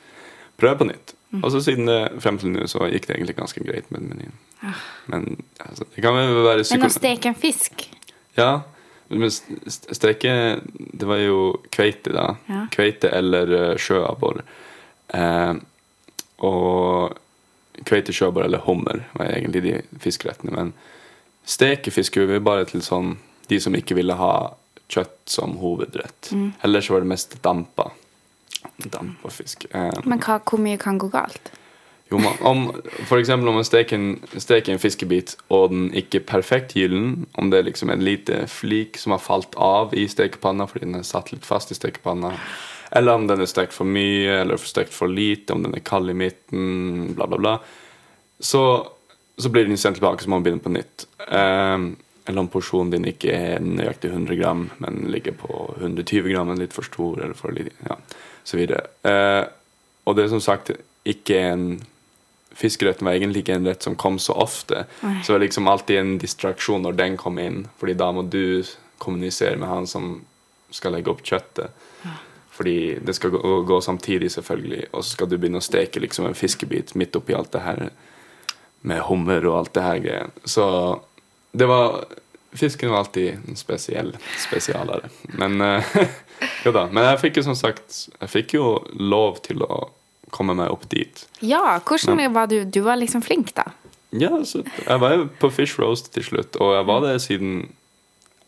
[0.62, 1.16] Prøv på nytt.
[1.42, 4.36] Og så siden det frem til nå så gikk det egentlig ganske greit med menyen.
[5.10, 5.26] Men
[5.66, 7.88] altså, det kan vel være Men å steke en fisk
[8.38, 8.62] Ja,
[9.10, 10.32] men st- st- steke
[10.94, 11.40] Det var jo
[11.74, 12.28] kveite, da.
[12.48, 12.62] Ja.
[12.72, 14.44] Kveite eller uh, sjøabbor.
[15.14, 15.54] Eh,
[16.46, 17.18] og
[17.84, 20.54] kveite, sjøabbor eller hummer var egentlig de fiskerettene.
[20.54, 20.72] Men
[21.46, 23.18] stekefisk gjorde vi bare til sånn
[23.52, 24.34] de som ikke ville ha
[24.92, 26.32] kjøtt som hovedrett.
[26.64, 27.90] Ellers var det mest dampa.
[28.78, 29.66] Dampa fisk.
[29.74, 31.52] Um, Men hva, hvor mye kan gå galt?
[32.14, 36.22] jo, man, om, for eksempel om man steker en, steker en fiskebit og den ikke
[36.22, 40.06] er perfekt gyllen, om det er liksom en lite flik som har falt av i
[40.10, 42.36] stekepanna fordi den er satt litt fast i stekepanna,
[42.94, 45.86] eller om den er stekt for mye eller for stekt for lite, om den er
[45.86, 47.56] kald i midten, bla, bla, bla,
[48.44, 48.64] så,
[49.38, 51.06] så blir den sendt tilbake, så må man begynne på nytt.
[51.28, 56.48] Ehm, eller om porsjonen din ikke er nøyaktig 100 gram, men ligger på 120 gram,
[56.48, 57.98] men litt for stor, eller for lite, ja,
[58.44, 58.86] så videre.
[59.04, 59.44] Eh,
[60.06, 60.72] og det er som sagt
[61.08, 61.66] ikke en
[62.54, 64.84] Fiskeretten var egentlig ikke en rett som kom så ofte.
[65.02, 65.16] Nei.
[65.24, 68.62] Så det var liksom alltid en distraksjon når den kom inn, fordi da må du
[69.02, 70.12] kommunisere med han som
[70.70, 71.74] skal legge opp kjøttet.
[72.54, 76.28] Fordi det skal gå, gå samtidig, selvfølgelig, og så skal du begynne å steke liksom
[76.30, 77.88] en fiskebit midt oppi alt det her
[78.88, 80.36] med hummer og alt det her greien.
[80.44, 80.66] Så
[81.52, 82.04] det var
[82.54, 85.10] Fisken var alltid en spesiell spesialere.
[85.40, 85.96] Men uh,
[86.66, 86.86] jo da.
[86.92, 89.88] Men jeg fikk jo som sagt Jeg fikk jo lov til å
[90.34, 91.24] komme meg opp dit.
[91.46, 92.60] Ja, hvordan var du?
[92.66, 93.72] Du var liksom flink, da.
[94.14, 97.52] Ja, så jeg var jo på Fish Roast til slutt, og jeg var det siden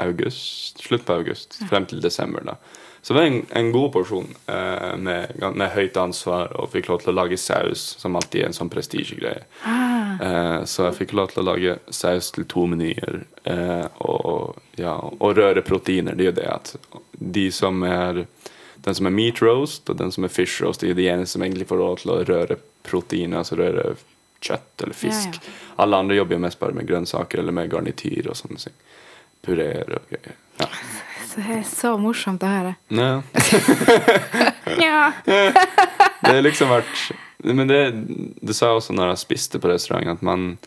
[0.02, 2.42] august, slutt på august, frem til desember.
[2.46, 2.58] da.
[3.06, 7.04] Så det var en, en god porsjon eh, med, med høyt ansvar, og fikk lov
[7.04, 9.46] til å lage saus, som alltid er en sånn prestisjegreie.
[10.22, 14.96] Eh, så jeg fikk lov til å lage saus til to menyer, eh, og, ja,
[15.20, 16.16] og røre proteiner.
[16.16, 16.76] Det er jo det at
[17.20, 18.26] de som er
[18.86, 21.34] den som er meat roast og den som er fish roast, det er de eneste
[21.40, 23.96] som egentlig får lov til å røre proteiner, altså røre
[24.46, 25.40] kjøtt eller fisk.
[25.42, 28.76] Ja, Alle andre jobber jo mest bare med grønnsaker eller med garnityr og sånne ting.
[29.46, 30.38] Pureer og greier.
[30.62, 30.70] Ja.
[31.36, 32.76] Det er så morsomt å høre.
[32.96, 33.22] ja.
[34.82, 35.12] Ja.
[35.26, 37.02] Det har liksom vært
[37.54, 37.80] Men det,
[38.42, 40.58] det sa jeg også når jeg spiste på restauranten, at man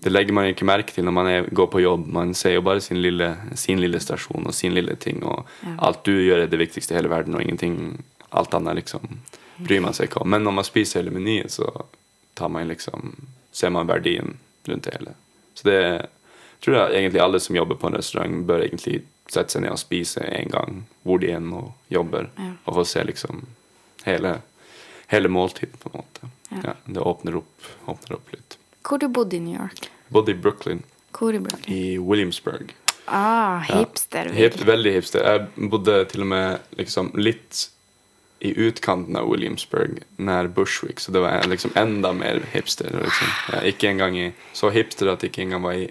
[0.00, 2.06] det legger man ikke merke til når man er, går på jobb.
[2.14, 5.18] Man ser jo bare sin lille, sin lille stasjon og sin lille ting.
[5.26, 5.74] Og Ja.
[5.88, 7.98] alt du gjør, er det viktigste i hele verden, og ingenting
[8.32, 9.18] alt annet liksom
[9.58, 10.30] bryr man seg ikke om.
[10.30, 11.66] Men når man spiser hele menyen, så
[12.38, 13.12] tar man liksom,
[13.52, 15.12] ser man verdien rundt det hele.
[15.54, 16.06] Så det
[16.64, 19.78] tror jeg egentlig alle som jobber på en restaurant, bør egentlig sette seg ned og
[19.82, 21.50] spise en gang hvor de enn
[21.90, 22.52] jobber, Ja.
[22.64, 23.42] og få se liksom
[24.06, 24.38] hele,
[25.10, 26.30] hele måltiden, på en måte.
[26.64, 26.74] Ja.
[26.86, 28.56] Det åpner opp, åpner opp litt.
[28.86, 29.88] Hvor du bodde i New York?
[30.10, 30.82] Bodde i Brooklyn,
[31.14, 31.74] Hvor i Brooklyn?
[31.76, 32.72] i Williamsburg.
[33.10, 34.30] Ah, hipster.
[34.34, 35.24] Hip, veldig hipster.
[35.26, 37.64] Jeg bodde til og med liksom litt
[38.40, 42.88] i utkanten av Williamsburg, nær Bushwick, så det var liksom enda mer hipster.
[42.94, 43.32] Liksom.
[43.52, 45.90] Ja, ikke engang i, så hipster at det ikke engang var i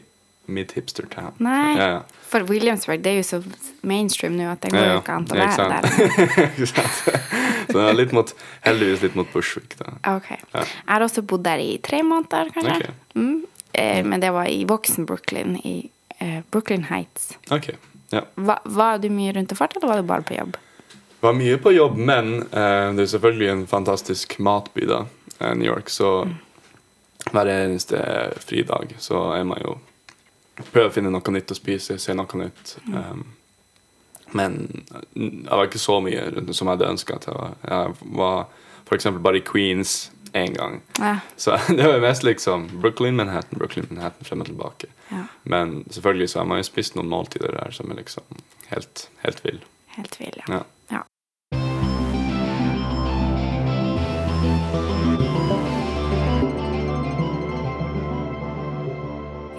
[0.50, 1.36] mid-hipster town.
[1.38, 2.00] Nei, Ja, ja.
[2.26, 3.44] for Williamsburg det er jo så
[3.86, 6.50] mainstream nå at det går jo ikke an å være der.
[7.70, 8.34] Så jeg er litt mot,
[8.66, 9.94] heldigvis litt mot Bushwick, da.
[10.16, 10.40] Okay.
[10.54, 10.64] Ja.
[10.66, 12.78] Jeg har også bodd der i tre måneder, kanskje.
[12.80, 12.96] Okay.
[13.16, 13.36] Mm.
[13.74, 15.76] Eh, men det var i voksen Brooklyn, i
[16.18, 17.38] eh, Brooklyn Heights.
[17.52, 17.78] Okay.
[18.10, 18.26] ja.
[18.36, 20.58] Va, var du mye rundt og fart, eller var du bare på jobb?
[21.20, 25.04] Var mye på jobb, men eh, det er selvfølgelig en fantastisk matby, da,
[25.38, 25.92] eh, New York.
[25.94, 26.24] Så
[27.30, 28.00] hver eneste
[28.40, 29.78] fridag så er man jo
[30.60, 32.74] Prøver å finne noe nytt å spise, se noe nytt.
[32.92, 33.22] Um,
[34.38, 38.48] men jeg var ikke så mye som jeg hadde ønska jeg var.
[38.90, 39.06] F.eks.
[39.22, 40.82] bare i Queens én gang.
[41.00, 41.20] Ja.
[41.36, 44.88] Så det var mest liksom Brooklyn, Manhattan, Brooklyn, Manhattan frem og tilbake.
[45.12, 45.26] ja.
[45.44, 48.24] Men selvfølgelig så har man jo spist noen måltider der som er liksom
[48.70, 49.64] helt, helt vill.
[49.96, 50.60] Helt vill, ja.
[50.60, 50.64] Ja.
[50.90, 51.04] ja.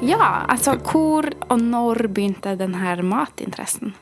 [0.00, 3.94] Ja, altså hvor og når begynte denne matinteressen?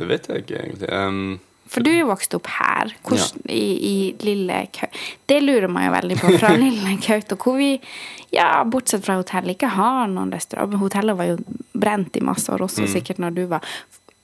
[0.00, 0.90] Det vet jeg ikke egentlig.
[0.90, 4.96] Um, For du er jo vokst opp her, hvordan, i, i lille Kaut
[5.28, 7.70] Det lurer man jo veldig på, fra lille Kautokeino, hvor vi,
[8.34, 10.78] ja, bortsett fra hotellet, ikke har noen restaurant.
[10.80, 11.38] Hotellet var jo
[11.72, 13.66] brent i masse år også, sikkert når du var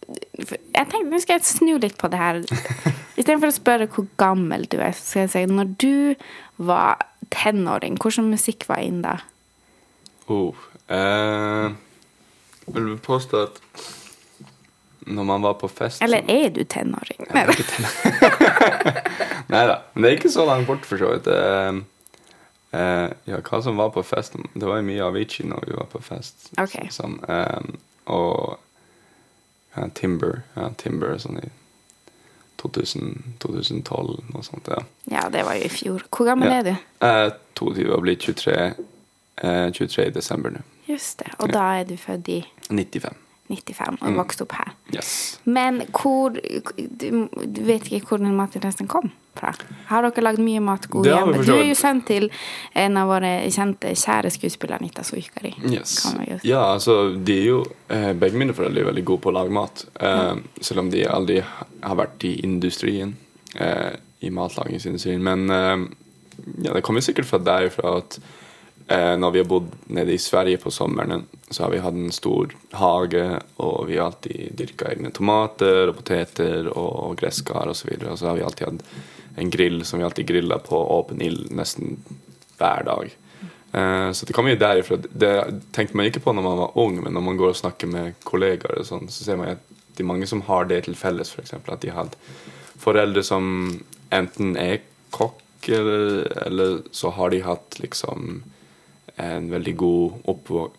[0.06, 2.42] Jeg tenkte, Nå skal jeg snu litt på det her.
[3.16, 5.96] Istedenfor å spørre hvor gammel du er, så skal jeg si når du
[6.56, 7.02] var
[7.34, 9.18] tenåring, hvordan musikk var inn da?
[10.26, 10.54] oh,
[10.88, 11.70] eh,
[12.66, 13.60] vil du påstå at
[15.06, 17.26] når man var på fest Eller er du tenåring?
[19.48, 19.76] Nei, da.
[19.94, 21.28] Men det er ikke så langt bort, for så vidt.
[21.30, 25.86] Uh, ja, hva som var på fest Det var jo mye Avicii når vi var
[25.92, 26.48] på fest.
[26.60, 26.74] Ok.
[26.92, 27.62] Sånn, eh,
[28.12, 28.56] og
[29.76, 30.42] ja, Timber.
[30.56, 31.48] Ja, Timber sånn i
[32.60, 34.68] 2000, 2012, noe sånt.
[34.72, 34.82] ja.
[35.12, 36.04] Ja, det var jo i fjor.
[36.10, 36.58] Hvor gammel Ja.
[36.58, 36.74] er du?
[37.06, 38.56] Er 22 og blir 23,
[39.44, 40.64] uh, 23 i desember nå.
[40.88, 41.30] Just det.
[41.40, 42.40] Og da er du født i
[42.70, 43.14] 95.
[43.48, 44.16] 95 og Mm.
[44.18, 44.72] vokste opp her.
[44.94, 45.38] Yes.
[45.44, 49.52] Men hvor du, du vet ikke hvor den matinteressen kom fra?
[49.90, 51.44] Har dere lagd mye mat god hjemme?
[51.44, 52.30] Du er jo sendt til
[52.74, 55.52] en av våre kjente kjære skuespillere, Anita Suikari.
[55.70, 55.98] Yes.
[56.42, 59.50] Ja, altså, de er jo eh, Begge mine foreldre er veldig gode på å lage
[59.52, 59.84] mat.
[60.00, 61.40] Eh, Selv om de aldri
[61.82, 63.16] har vært i industrien,
[63.54, 65.20] eh, i matlagingsindustrien.
[65.22, 65.86] Men eh,
[66.64, 68.18] ja, det kommer sikkert fra derifra at
[68.88, 72.52] når vi har bodd nede i Sverige på sommeren, så har vi hatt en stor
[72.78, 73.24] hage,
[73.58, 77.90] og vi har alltid dyrka egne tomater og poteter og gresskar osv.
[77.96, 78.84] Og, så og så har vi alltid hatt
[79.42, 81.98] en grill som vi alltid grilla på åpen ild nesten
[82.58, 83.16] hver dag.
[83.72, 84.96] Eh, Så det kommer jo derifra.
[84.96, 87.90] Det tenkte man ikke på når man var ung, men når man går og snakker
[87.90, 89.64] med kollegaer, og sånn, så ser man at
[89.96, 91.54] det er mange som har det til felles, f.eks.
[91.56, 92.08] At de har
[92.80, 93.46] foreldre som
[94.12, 98.42] enten er kokk, eller, eller så har de hatt liksom
[99.16, 100.30] en veldig god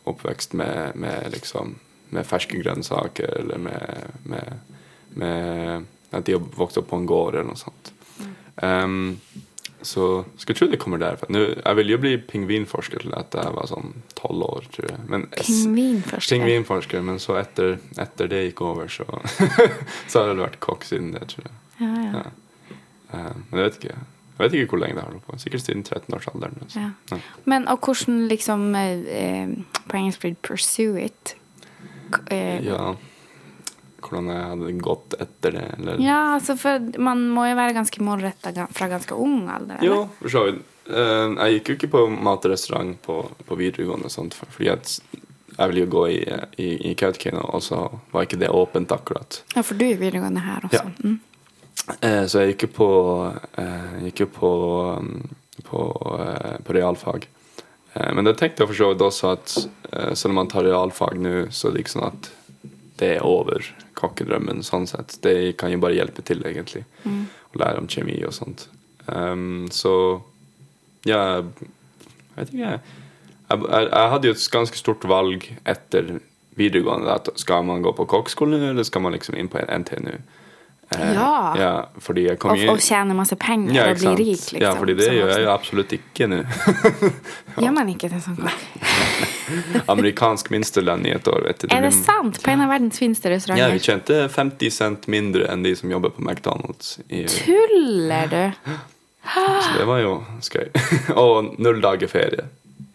[0.05, 1.75] oppvekst med, med liksom
[2.09, 4.59] med ferske grønnsaker, eller med, med,
[5.09, 7.91] med at de har vokst opp på en gård, eller noe sånt.
[8.55, 9.17] Um,
[9.81, 11.27] så skulle tro det kommer derfra.
[11.31, 15.03] Nå, jeg ville jo bli pingvinforsker til at jeg var sånn tolv år, tror jeg.
[15.11, 16.33] Men Pingvinforsker.
[16.33, 19.05] Pingvinforsker, men så etter, etter det gikk over, så,
[20.09, 21.57] så har jeg vært kokk siden det, tror jeg.
[21.83, 22.23] Ja, ja.
[22.23, 22.77] Ja.
[23.07, 23.99] Uh, men jeg vet ikke.
[24.37, 25.39] Jeg vet ikke hvor lenge det har holdt på.
[25.41, 26.57] Sikkert siden 13-årsalderen.
[26.61, 26.79] Altså.
[26.79, 26.89] Ja.
[27.11, 27.17] Ja.
[27.45, 29.49] Men og hvordan liksom eh, eh,
[29.87, 31.35] På engelsk blir det 'pursue it'?
[32.11, 32.95] K- eh, ja.
[34.01, 37.99] Hvordan jeg hadde gått etter det, eller Ja, altså for man må jo være ganske
[38.05, 39.77] målretta fra ganske ung alder.
[39.81, 39.87] eller?
[39.87, 40.61] Jo, for så vidt.
[40.87, 44.99] Eh, jeg gikk jo ikke på matrestaurant på, på videregående, og sånt, for- fordi at
[45.57, 46.19] jeg ville jo gå i,
[46.61, 49.41] i, i Kautokeino, og så var ikke det åpent akkurat.
[49.55, 50.83] Ja, for du er videregående her også.
[50.85, 50.91] Ja.
[51.03, 51.19] Mm.
[51.87, 52.89] Eh, så jeg gikk jo på,
[53.57, 54.51] eh, gikk jo på,
[54.99, 55.29] um,
[55.63, 55.81] på,
[56.19, 57.27] eh, på realfag.
[58.13, 59.53] Men det tenkte jeg for så vidt også at
[60.19, 62.27] selv om man tar realfag nå, så er det ikke sånn at
[63.01, 63.65] det er over
[63.97, 65.15] kokkedrømmen sånn sett.
[65.25, 66.83] Det kan jo bare hjelpe til, egentlig.
[67.09, 68.67] Å lære om kjemi og sånt.
[69.07, 70.21] Um, så
[71.09, 71.49] ja, jeg
[72.35, 72.69] vet ikke.
[72.69, 76.19] Jeg, jeg, jeg hadde jo et ganske stort valg etter
[76.59, 77.17] videregående.
[77.17, 80.19] At skal man gå på kokkskolen nå, eller skal man liksom inn på en NTNU?
[80.95, 81.53] Eh, Ja.
[81.59, 81.71] ja.
[81.99, 84.61] Fordi jeg kom Og, og tjene masse penger ja, og bli rik, liksom.
[84.63, 86.41] Ja, fordi det gjør jeg jo absolutt ikke nå.
[87.63, 88.37] Gjør man ikke det sånn?
[89.93, 91.43] Amerikansk minstelønn i et år.
[91.47, 91.67] Vet du.
[91.75, 92.39] Er det sant?
[92.43, 93.79] På en av verdens fineste Ja, vi restauranter?
[93.83, 96.97] tjente 50 cent mindre enn de som jobber på McDonald's.
[97.09, 98.71] I, Tuller du?
[99.35, 100.67] så det var jo skøy.
[101.23, 102.47] og null dager ferie,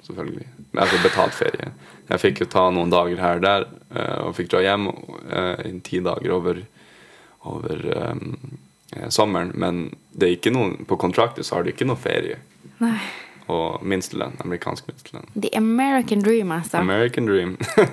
[0.06, 0.48] selvfølgelig.
[0.72, 1.72] Altså betalt ferie.
[2.08, 5.66] Jeg fikk jo ta noen dager her og der, eh, og fikk dra hjem eh,
[5.68, 6.62] i ti dager over,
[7.48, 8.58] over um,
[9.08, 9.52] sommeren.
[9.54, 12.38] Men det er ikke noen, på kontrakter så har du ikke noe ferie.
[12.82, 12.98] Nei.
[13.52, 14.38] Og minstelønn.
[14.44, 15.28] Amerikansk minstelønn.
[15.34, 16.78] The American dream, altså.
[16.78, 17.58] American dream.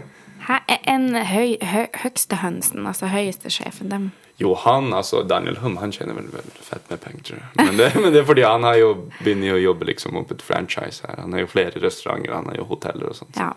[0.90, 4.08] En høy, hø, høgste hønsen, altså høyeste sjefen, dem
[4.40, 7.44] Jo, han, altså Daniel Hum, han tjener vel, vel fett med penger.
[7.60, 10.42] Men det, men det er fordi han har jo begynt å jobbe liksom opp et
[10.46, 11.20] franchise her.
[11.22, 13.38] Han har jo flere restauranter, han har jo hoteller og sånt.
[13.38, 13.52] Ja.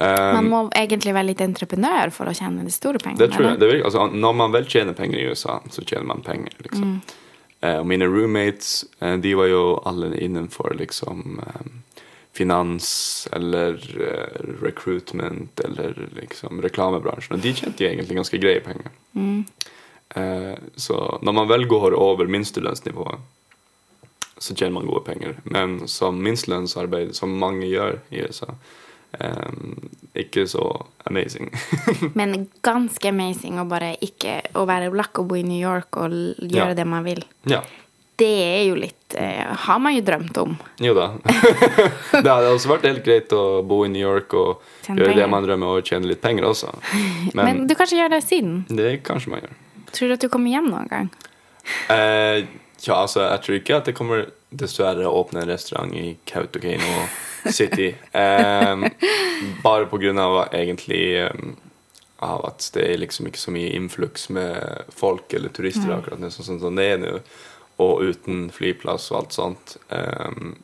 [0.00, 3.22] Um, Man må egentlig være litt entreprenør for å tjene de store pengene.
[3.22, 3.60] det tror jeg.
[3.62, 6.98] Det virker, altså, når man vel tjener penger i USA, så tjener man penger, liksom.
[6.98, 7.22] Mm.
[7.66, 11.70] og mine roommates, eh, de var jo alle innenfor liksom eh,
[12.36, 17.36] finans eller eh, recruitment eller liksom reklamebransjen.
[17.36, 18.92] Og de tjente jo egentlig ganske greie penger.
[20.14, 23.24] Eh, så når man vel går over minstelønnsnivået,
[24.38, 25.38] så tjener man gode penger.
[25.44, 28.52] Men som minstelønnsarbeid, som mange gjør i USA,
[29.18, 30.64] eh, ikke så
[31.06, 31.50] amazing.
[32.18, 36.10] Men ganske amazing å bare ikke å være black og bo i New York og
[36.40, 36.74] gjøre Ja.
[36.74, 37.24] det man vil.
[37.46, 37.62] ja.
[38.16, 40.54] Det er jo litt eh, Har man jo drømt om.
[40.80, 41.10] Jo da.
[42.16, 45.26] det hadde også vært helt greit å bo i New York og Tjene gjøre det
[45.28, 46.70] man drømmer og tjene litt penger også.
[47.36, 48.54] Men, Men, du kanskje gjør det siden?
[48.72, 49.52] det kanskje man gjør.
[49.92, 51.10] Tror du at du kommer hjem noen gang?
[51.92, 52.46] Eh,
[52.86, 54.24] ja, altså, jeg tror ikke at det kommer
[54.64, 56.94] dessverre å åpne en restaurant i Kautokeino
[57.52, 57.94] City.
[58.12, 58.86] Um,
[59.62, 61.56] bare på grunn av egentlig um,
[62.24, 66.30] av at det er liksom ikke så mye influks med folk eller turister akkurat nå,
[66.32, 67.12] sånn som det er nå,
[67.82, 69.76] og uten flyplass og alt sånt.
[69.92, 70.56] Um,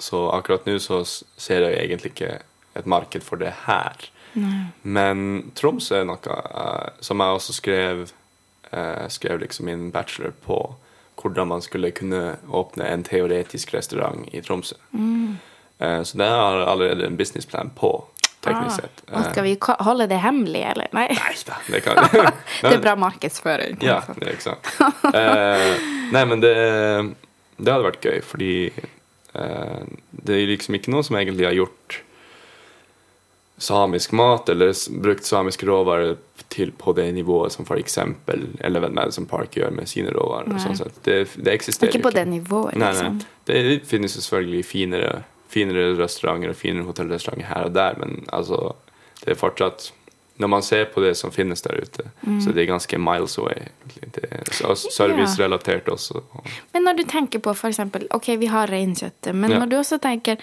[0.00, 2.34] så akkurat nå så ser jeg egentlig ikke
[2.74, 4.10] et marked for det her.
[4.82, 8.00] Men Tromsø er noe uh, som jeg også skrev
[8.72, 10.58] uh, skrev liksom min bachelor på
[11.20, 14.74] hvordan man skulle kunne åpne en teoretisk restaurant i Tromsø.
[14.92, 15.36] Eh,
[16.06, 17.90] så det har jeg allerede en businessplan på,
[18.44, 19.02] teknisk sett.
[19.10, 20.88] Ah, skal vi holde det hemmelig, eller?
[20.92, 21.06] Nei.
[21.16, 21.98] Nei det kan
[22.62, 23.78] Det er bra markedsføring.
[23.82, 24.72] Ja, det er ikke sant.
[25.14, 25.68] Eh,
[26.14, 26.54] nei, men det,
[27.56, 29.80] det hadde vært gøy, fordi eh,
[30.24, 32.00] det er liksom ikke noe som egentlig har gjort
[33.64, 36.16] samisk mat eller brukt samiske råvarer
[36.52, 40.50] til på det nivået som eksempel Eleven Madison Park gjør med sine råvarer.
[40.58, 40.90] sånn.
[41.06, 42.18] Det, det eksisterer Ikke på ikke.
[42.20, 43.20] det nivået, Nei, liksom.
[43.22, 43.28] nei.
[43.46, 45.12] Det finnes jo selvfølgelig finere,
[45.54, 48.74] finere restauranter og finere hotellrestauranter her og der, men altså,
[49.24, 49.92] det er fortsatt
[50.36, 52.40] Når man ser på det som finnes der ute, Mm.
[52.42, 53.68] så det er ganske miles away.
[54.16, 56.22] Det er servicerelatert også.
[56.72, 59.58] Men når du tenker på eksempel, ok, vi har reinkjøttet, men Ja.
[59.60, 60.36] når du også tenker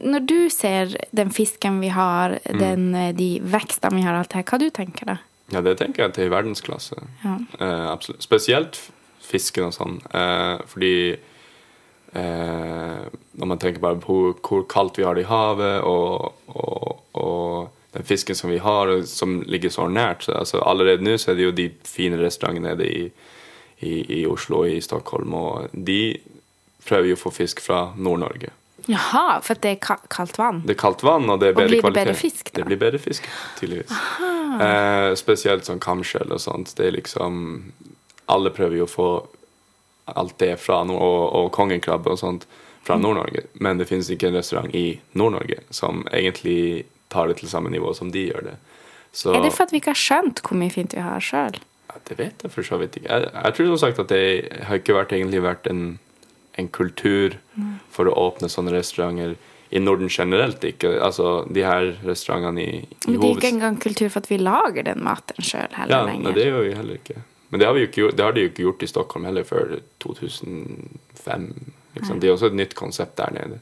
[0.00, 2.58] Når du ser den fisken vi har, Mm.
[2.58, 3.16] den, mm.
[3.16, 5.18] de vekstene vi har, alt her, hva du tenker da?
[5.52, 6.96] Ja, det tenker jeg at det er i verdensklasse.
[7.24, 7.36] Ja.
[7.60, 8.22] Uh, absolutt.
[8.22, 8.80] Spesielt
[9.20, 10.00] fisken og sånn.
[10.14, 11.18] Uh, fordi
[12.12, 16.34] eh, når man tenker bare på hvor, hvor kaldt vi har det i havet, og,
[16.48, 21.16] og, og den fisken som vi har, som ligger så nært så, altså, Allerede nå
[21.18, 23.08] så er det jo de fine restaurantene nede i,
[23.80, 26.18] i, i Oslo og i Stockholm, og de
[26.88, 28.52] prøver jo å få fisk fra Nord-Norge.
[28.88, 30.62] Jaha, for det er kaldt vann?
[30.64, 31.84] Det er kaldt vann, og det er bedre kvalitet.
[31.84, 32.54] Og blir det bedre fisk, da?
[32.56, 33.26] Det blir bedre fisk,
[33.58, 33.96] tydeligvis.
[34.64, 36.72] Eh, spesielt sånn kamskjell og sånt.
[36.78, 37.42] Det er liksom
[38.32, 39.10] Alle prøver jo å få
[40.16, 42.46] alt det fra nord og, og kongekrabbe og sånt
[42.86, 43.02] fra Mm.
[43.02, 43.42] Nord-Norge.
[43.60, 47.90] Men det finnes ikke en restaurant i Nord-Norge som egentlig tar det til samme nivå
[47.94, 48.54] som de gjør det.
[49.12, 51.58] Så Er det for at vi ikke har skjønt hvor mye fint vi har sjøl?
[51.88, 53.08] ja, Det vet jeg for så vidt ikke.
[53.08, 54.24] Jeg, jeg tror som sagt at det
[54.68, 55.98] har ikke vært, egentlig vært en,
[56.56, 57.36] en kultur
[57.90, 59.36] for å åpne sånne restauranter
[59.70, 60.64] i Norden generelt.
[60.64, 60.94] ikke.
[61.04, 64.38] Altså, De her restaurantene i, i Men det er ikke engang kultur for at vi
[64.40, 66.30] lager den maten sjøl heller ja, lenger.
[66.30, 67.20] Ja, det gjør vi heller ikke.
[67.50, 71.48] Men det har, ikke det har de jo ikke gjort i Stockholm heller før 2005.
[71.96, 72.20] Liksom.
[72.20, 73.60] Det er også et nytt konsept der nede.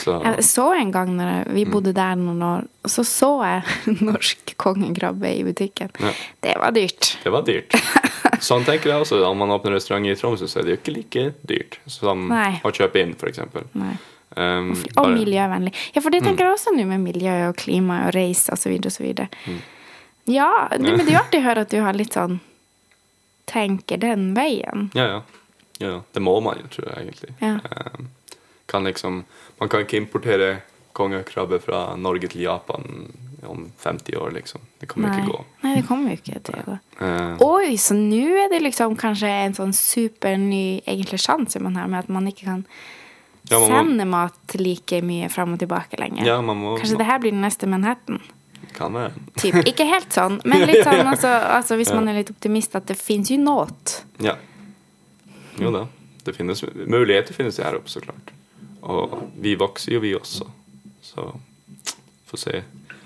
[0.00, 1.70] Så, Jeg så en gang når vi Mm.
[1.72, 5.90] bodde der noen år, så så jeg norsk kongekrabbe i butikken.
[5.98, 6.12] Ja.
[6.40, 7.16] Det var dyrt.
[7.24, 7.74] det var dyrt.
[8.40, 9.18] Sånn tenker jeg også.
[9.26, 12.60] Om man åpner restaurant i Tromsø, så er det jo ikke like dyrt som Nei.
[12.64, 13.40] å kjøpe inn, f.eks.
[14.36, 15.74] Um, Og bare- miljøvennlig.
[15.92, 18.70] Ja, for det tenker jeg også nå med miljø og klima og reise og så
[18.70, 19.26] videre.
[20.30, 22.38] Ja, det, men det er jo artig å høre at du har litt sånn
[23.50, 24.88] tenker den veien.
[24.94, 25.20] Ja, ja.
[25.82, 25.94] ja.
[26.14, 27.34] Det må man jo, tror jeg egentlig.
[27.42, 27.56] Ja.
[27.98, 28.08] Um,
[28.70, 29.24] kan liksom,
[29.58, 30.60] man kan ikke importere
[30.94, 32.86] kongekrabbe fra Norge til Japan
[33.48, 34.60] om 50 år, liksom.
[34.80, 35.20] Det kommer Nei.
[35.22, 35.44] ikke gå.
[35.64, 36.78] Nei, det kommer jo ikke til å gå.
[37.00, 41.88] Uh, Oi, så nå er det liksom kanskje en sånn superny egentlig sjanse man har
[41.88, 42.64] med at man ikke kan
[43.48, 46.26] Ja, man må- sende mat like mye fram og tilbake lenger.
[46.28, 48.20] ja, man må Kanskje det her blir den neste Manhattan?
[48.76, 49.06] Kan det.
[49.40, 49.60] Typ.
[49.66, 52.98] Ikke helt sånn, men litt sånn altså, altså hvis man er litt optimist, at det
[53.00, 53.68] fins jo noe.
[54.22, 54.36] Ja.
[55.60, 55.86] Jo da.
[56.24, 58.32] Det finnes, muligheter finnes det her oppe, så klart.
[58.80, 60.46] Og vi vokser jo, vi også.
[61.02, 61.26] Så
[62.30, 62.62] får se,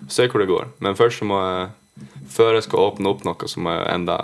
[0.09, 0.69] se hvor det går.
[0.85, 1.73] Men først så må jeg
[2.35, 4.15] Før jeg skal åpne opp noe, så må jeg enda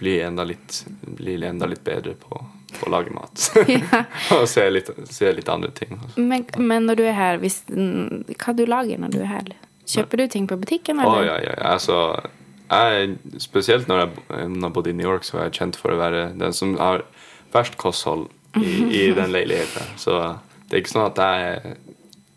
[0.00, 2.40] bli enda litt, bli enda litt bedre på,
[2.74, 3.44] på å lage mat.
[4.34, 5.94] og se litt, se litt andre ting.
[6.16, 9.52] Men, men når du er her, hvis, hva du lager når du er her?
[9.90, 11.26] Kjøper du ting på butikken, eller?
[11.26, 11.72] ja, ja, ja.
[11.74, 11.98] Altså,
[12.70, 14.22] jeg, spesielt når jeg,
[14.64, 17.04] har bodd i New York, så er jeg kjent for å være den som har
[17.54, 19.94] verst kosthold i, i den leiligheten.
[20.00, 20.16] Så
[20.68, 21.76] det er ikke sånn at jeg er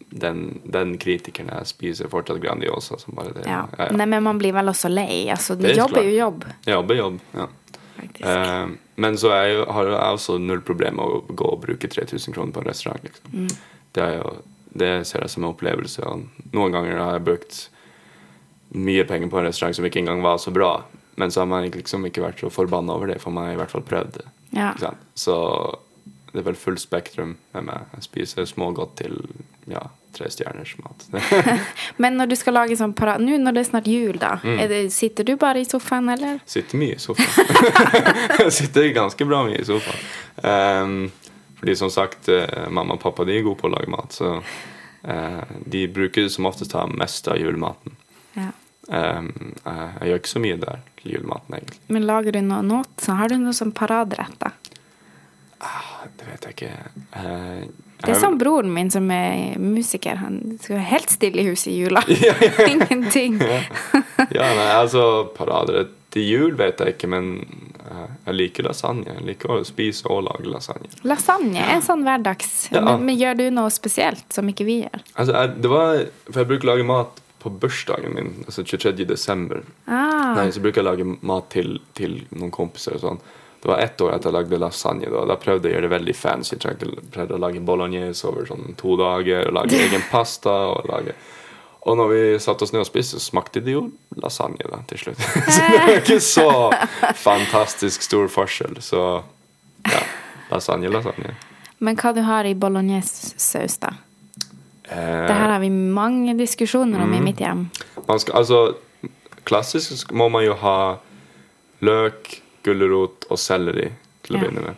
[0.10, 3.46] den, den kritikeren jeg spiser fortsatt Grandiosa som bare det.
[3.48, 3.66] Ja.
[3.78, 3.96] Ja, ja.
[3.98, 5.28] Nei, men man blir vel også lei.
[5.34, 7.48] Altså, Det er jobb er jo jobb, Jobb er jobb, ja.
[7.98, 12.36] Eh, men så jo, har jeg også null problem med å gå og bruke 3000
[12.36, 13.04] kroner på en restaurant.
[13.04, 13.34] Liksom.
[13.34, 13.50] Mm.
[13.98, 14.32] Det, er jo,
[14.80, 16.04] det ser jeg som en opplevelse.
[16.06, 17.60] Og noen ganger har jeg brukt
[18.78, 20.72] mye penger på en restaurant som ikke engang var så bra.
[21.18, 23.60] Men så har man liksom ikke vært så forbanna over det, for man har i
[23.62, 24.30] hvert fall prøvd det.
[24.58, 24.74] ja.
[25.18, 25.36] Så
[26.38, 27.86] det er vel fullt spektrum med meg.
[27.98, 29.16] Jeg spiser smågodt til
[29.72, 29.80] ja,
[30.14, 31.06] tre stjerners mat.
[32.04, 34.36] Men når du skal lage sånn parat Nå når det er snart jul, da.
[34.44, 34.60] Mm.
[34.70, 36.38] Det, sitter du bare i sofaen, eller?
[36.46, 38.52] Sitter mye i sofaen.
[38.60, 40.04] Sitter ganske bra mye i sofaen.
[40.46, 41.00] Ehm,
[41.60, 44.36] fordi som sagt, eh, mamma og pappa de er gode på å lage mat, så
[45.04, 47.96] eh, de bruker som oftest ta mest av julematen.
[48.38, 48.52] Ja.
[48.94, 49.34] Ehm,
[49.66, 51.82] jeg, jeg gjør ikke så mye der til julematen, egentlig.
[51.92, 54.54] Men lager du noe Så har du noe sånn paraderetter?
[56.18, 56.72] Det vet jeg ikke.
[57.18, 57.68] Eh,
[57.98, 60.20] Det er sånn broren min som er musiker.
[60.22, 62.04] Han skal være helt stille i huset i jula.
[62.72, 63.40] Ingenting.
[63.42, 67.77] Ja, nei, altså Paraderett til jul vet jeg ikke, men eh,
[68.28, 69.08] jeg liker lasagne.
[69.08, 70.90] Jeg liker å spise og lage lasagne.
[71.08, 72.68] Lasagne er sånn hverdags.
[72.74, 72.82] Ja.
[72.84, 75.00] Men, men gjør du noe spesielt som ikke vi gjør?
[75.14, 78.92] Altså, jeg, det var, for jeg bruker å lage mat på bursdagen min, altså 23.
[79.08, 79.64] desember.
[79.86, 83.22] Ah, Nei, så bruker jeg å lage mat til, til noen kompiser og sånn.
[83.64, 85.08] Det var ett år at jeg lagde lasagne.
[85.14, 86.58] Da, da prøvde jeg å gjøre det veldig fancy.
[86.60, 90.58] Jeg prøvde å lage bolognese over sånn to dager, og lage egen pasta.
[90.76, 91.16] Og lage
[91.88, 93.86] og når vi satte oss ned og spiste, så smakte det jo
[94.22, 95.22] lasagne da, til slutt.
[95.56, 96.48] så det var ikke så
[97.16, 98.76] fantastisk stor forskjell.
[98.84, 99.00] Så
[99.88, 100.02] ja,
[100.52, 101.36] lasagne, lasagne.
[101.80, 103.94] men hva du har i bolognesesaus, da?
[103.94, 104.04] Eh,
[104.88, 105.28] Mm.
[105.28, 107.66] Det her har vi mange diskusjoner om i mitt hjem.
[108.08, 108.60] Man skal, altså,
[109.44, 110.76] klassisk må man jo ha
[111.84, 113.90] løk, gulrot og selleri
[114.24, 114.46] til å Ja.
[114.46, 114.76] begynne med.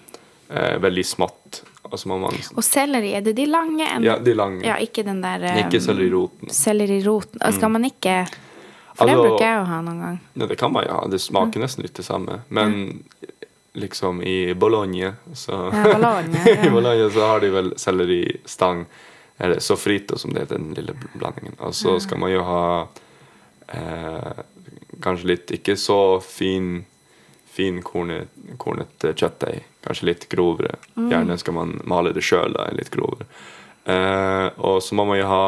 [0.50, 1.62] Eh, veldig smått.
[1.92, 2.24] Og så man
[2.56, 3.86] Og selleri, er det de lange?
[3.96, 4.64] en- Ja, de lange.
[4.66, 6.50] Ja, ikke den der um, Ikke selleriroten.
[6.54, 7.42] Selleriroten.
[7.46, 8.28] Og Skal man ikke
[8.96, 10.20] For det Altså- bruker jeg å ha noen gang.
[10.36, 11.08] Ja, det kan man jo ha.
[11.08, 12.42] Det smaker nesten litt det samme.
[12.50, 13.04] Men
[13.74, 16.70] liksom i Bologna så Ja, Bologna, I.
[16.70, 18.86] Bologna så har de vel selleristang,
[19.40, 21.56] eller sofrito som det heter, den lille blandingen.
[21.60, 22.88] Og så skal man jo ha
[23.70, 24.44] eh,
[25.00, 26.84] kanskje litt ikke så fin
[27.54, 28.30] finkornet
[28.62, 29.64] kornet kjøttdeig.
[29.86, 30.76] Kanskje litt grovere.
[30.96, 33.26] Gjerne skal man male det sjøl, litt grovere.
[33.90, 35.44] Eh, og så må man jo ha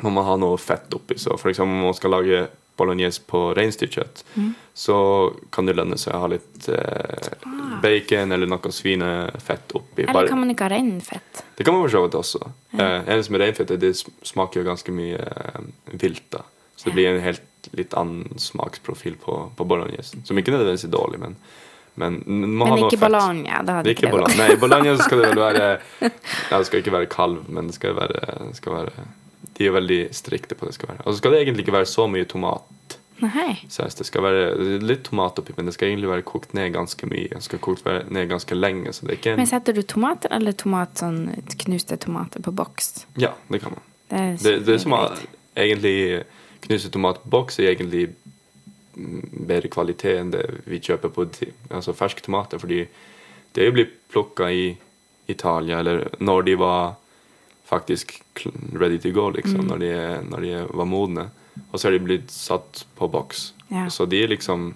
[0.00, 1.16] må man ha noe fett oppi.
[1.18, 2.46] Så for eksempel om man skal lage
[2.80, 4.22] bolognese på reinsdyrkjøtt,
[4.80, 4.94] så
[5.52, 7.34] kan det lønne seg å ha litt eh,
[7.82, 10.06] bacon eller noe svinefett oppi.
[10.06, 11.42] Eller Bare- kan man ikke ha reinfett?
[11.58, 12.40] det kan man for så vidt også.
[12.78, 15.60] Eh, eneste med reinfett er det smaker jo ganske mye eh,
[16.00, 16.30] vilt.
[16.32, 16.46] da.
[16.76, 17.42] Så det blir en helt
[17.76, 20.24] litt annen smaksprofil på, på bolognesen.
[20.24, 21.36] Som ikke nødvendigvis er dårlig, men,
[21.94, 23.62] men man Men ikke bologna.
[23.62, 25.66] Det hadde er ikke det Nei, bologna skal det vel være
[26.50, 29.08] ja, Det skal ikke være kalv, men det skal være, skal være
[29.58, 31.04] De er veldig strikte på det skal være.
[31.04, 32.98] Og så skal det egentlig ikke være så mye tomat.
[33.68, 36.72] Så det skal være er litt tomat oppi, men det skal egentlig være kokt ned
[36.72, 37.28] ganske mye.
[37.34, 38.92] Det skal kokt ned ganske lenge.
[38.96, 41.26] Så det er ikke en Men setter du tomater eller tomat, sånn
[41.64, 43.04] knuste tomater på boks?
[43.20, 43.84] Ja, det kan man.
[44.08, 45.20] Det er, Det, det som er
[45.54, 46.24] egentlig
[46.66, 48.10] knuste tomatboks er egentlig
[48.96, 51.26] mm, bedre kvalitet enn det vi kjøper på
[51.68, 52.60] altså ferske tomater.
[52.62, 52.84] Fordi
[53.52, 54.64] det er jo blitt plukka i
[55.30, 56.94] Italia, eller når de var
[57.70, 58.16] faktisk
[58.72, 59.66] ready to go, liksom.
[59.66, 59.92] Når, de,
[60.30, 61.28] når de var modne.
[61.70, 63.52] Og så er de blitt satt på boks.
[63.70, 63.86] Ja.
[63.90, 64.72] Så de er liksom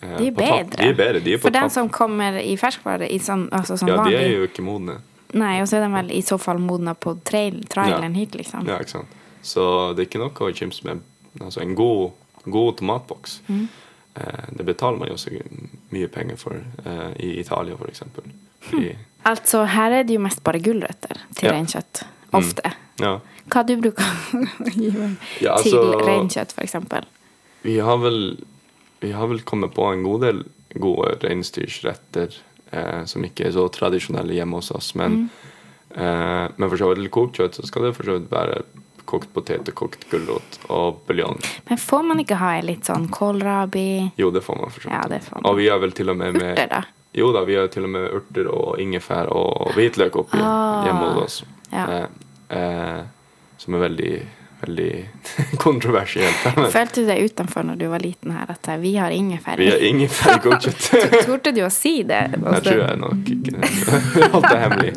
[0.00, 0.76] eh, De er bedre.
[0.76, 1.22] De er bedre.
[1.24, 4.34] De er For den som kommer i ferskvare, i sånn, altså sånn Ja, de er
[4.36, 5.00] jo ikke modne.
[5.30, 8.66] Nei, og så er de vel i så fall modna på trail, traileren hit, liksom.
[8.66, 9.18] Ja, ikke sant.
[9.42, 11.00] Så det er ikke noe å kimse med.
[11.40, 12.10] Altså en god,
[12.44, 13.40] god tomatboks.
[13.48, 13.68] Mm.
[14.14, 15.30] Eh, det betaler man jo også
[15.94, 18.24] mye penger for eh, i Italia, for eksempel.
[19.24, 21.54] Altså, her er det jo mest bare gulrøtter til Ja.
[21.54, 22.02] reinkjøtt.
[22.32, 22.72] Ofte.
[23.00, 23.18] ja.
[23.50, 24.04] Hva du bruker
[24.62, 24.90] å gi
[25.42, 27.04] Ja, til altså- reinkjøtt, for eksempel?
[27.62, 28.38] Vi har vel
[29.00, 30.42] Vi har vel kommet på en god del
[30.78, 32.34] gode reinsdyrretter
[32.72, 34.90] eh, som ikke er så tradisjonelle hjemme hos oss.
[34.94, 35.30] Men,
[35.96, 38.60] eh, men for så vidt til kokt kjøtt så skal det for så vidt være
[39.10, 41.36] kokt potet og kokt gulrot og buljong.
[41.68, 43.86] Men får man ikke ha en litt sånn kålrabi
[44.20, 44.86] Jo, det får man for.
[44.90, 45.50] Ja, det får man.
[45.50, 46.82] Og vi gjør vel til og med med Urter, da?
[47.18, 51.08] Jo da, vi gjør til og med urter og ingefær og hvitløk oppi Ah, hjemme
[51.16, 51.40] hos oss.
[51.74, 51.86] ja.
[51.90, 52.04] Eh,
[52.54, 53.00] eh,
[53.60, 54.12] som er veldig,
[54.62, 54.92] veldig
[55.64, 56.46] kontroversielt.
[56.72, 59.58] Følte du deg utenfor når du var liten her, at vi har ingefær?
[59.58, 61.18] vi har ingefær i kokt kjøtt.
[61.26, 62.22] Torde du å si det?
[62.38, 63.72] Jeg tror jeg nok ikke.
[64.36, 64.92] Holdt det hemmelig.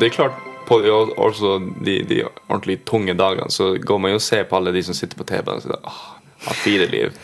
[0.00, 0.38] Det er klart,
[0.70, 4.72] på også de, de ordentlig tunge dagene så går man jo og ser på alle
[4.72, 6.02] de som sitter på TV-en og sier åh,
[6.46, 7.16] ha fire liv.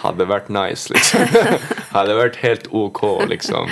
[0.00, 1.26] Hadde vært nice, liksom.
[1.96, 3.70] Hadde vært helt ok å liksom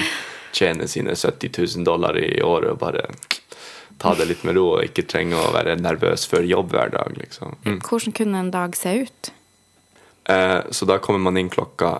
[0.55, 3.09] tjene sine 70 000 dollar i året og bare
[3.98, 7.16] ta det litt med ro og ikke trenge å være nervøs før jobb hver dag,
[7.18, 7.57] liksom.
[7.64, 7.80] Mm.
[7.86, 9.32] Hvordan kunne en dag se ut?
[10.30, 11.96] Eh, så da kommer man inn klokka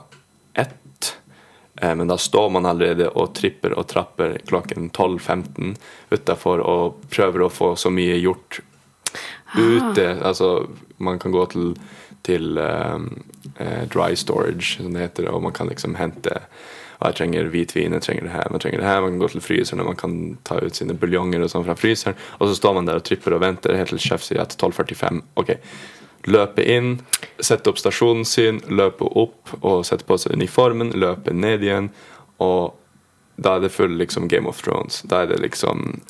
[1.95, 5.75] men da står man allerede og tripper og trapper klokken 12-15
[6.15, 8.61] utafor og prøver å få så mye gjort
[9.59, 10.07] ute.
[10.23, 11.75] Altså, man kan gå til,
[12.27, 13.11] til eh,
[13.59, 16.41] eh, dry storage, som det heter, og man kan liksom hente
[17.05, 19.03] jeg trenger hvitvin, jeg trenger det her, man trenger det her.
[19.05, 20.15] Man kan gå til fryseren og man kan
[20.47, 22.17] ta ut sine buljonger og sånn fra fryseren.
[22.39, 25.21] Og så står man der og tripper og venter helt til sjef sier at 12.45.
[25.43, 25.53] Ok,
[26.31, 26.99] løpe inn,
[27.39, 31.91] sette opp stasjonen sin, løpe opp og sette på seg uniformen, løpe ned igjen.
[32.43, 32.75] Og
[33.37, 35.03] da er det full liksom Game of Thrones.
[35.11, 36.01] Da er det liksom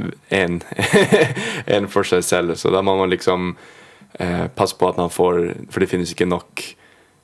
[0.30, 2.56] en for seg selv.
[2.56, 3.54] Så da må man liksom
[4.18, 6.64] eh, passe på at man får For det finnes ikke nok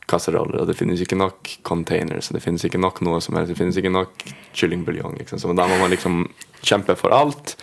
[0.06, 3.50] kasseroller, og det finnes ikke nok containers, og det finnes ikke nok noe som helst.
[3.50, 4.22] Det finnes ikke nok
[4.54, 5.16] kyllingbuljong.
[5.18, 5.40] Liksom.
[5.42, 6.28] Så da må man liksom
[6.62, 7.56] kjempe for alt.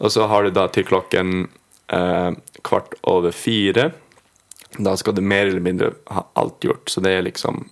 [0.00, 1.50] Og så har du da til klokken
[1.92, 2.30] eh,
[2.64, 3.90] kvart over fire.
[4.78, 6.90] Da skal du mer eller mindre ha alt gjort.
[6.90, 7.64] Så det er liksom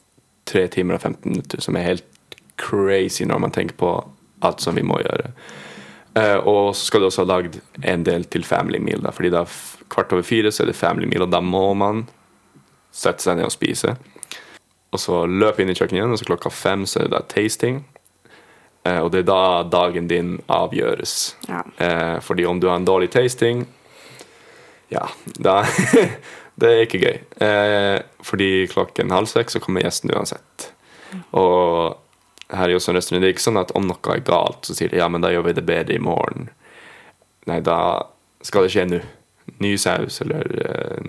[0.48, 3.92] tre timer og 15 minutter, som er helt crazy når man tenker på
[4.44, 5.30] alt som vi må gjøre.
[6.14, 9.32] Uh, og så skal du også ha lagd en del til family meal, da, fordi
[9.34, 9.42] da
[9.90, 12.04] kvart over fire så er det family meal, og da må man
[12.94, 13.96] sette seg ned og spise.
[14.94, 17.24] Og så løpe inn i kjøkkenet igjen, og så klokka fem så er det da
[17.32, 17.82] tasting.
[18.86, 21.16] Uh, og det er da dagen din avgjøres.
[21.48, 21.64] Ja.
[21.80, 23.64] Uh, fordi om du har en dårlig tasting,
[24.92, 25.08] ja,
[25.42, 25.64] da
[26.60, 27.16] Det er ikke gøy.
[27.42, 30.70] Eh, fordi klokken halv seks så kommer gjesten uansett.
[31.34, 31.98] Og
[32.54, 34.92] her i Josson restaurant det er ikke sånn at om noe er galt, så sier
[34.92, 36.48] de ja, men da gjør vi det bedre i morgen.
[37.50, 37.78] Nei, da
[38.44, 39.02] skal det skje nå.
[39.60, 41.08] Ny saus, eller eh,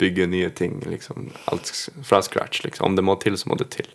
[0.00, 0.78] bygge nye ting.
[0.88, 1.28] liksom.
[1.52, 1.68] Alt
[2.06, 2.62] fra scratch.
[2.64, 2.86] liksom.
[2.86, 3.90] Om det må til, så må det til.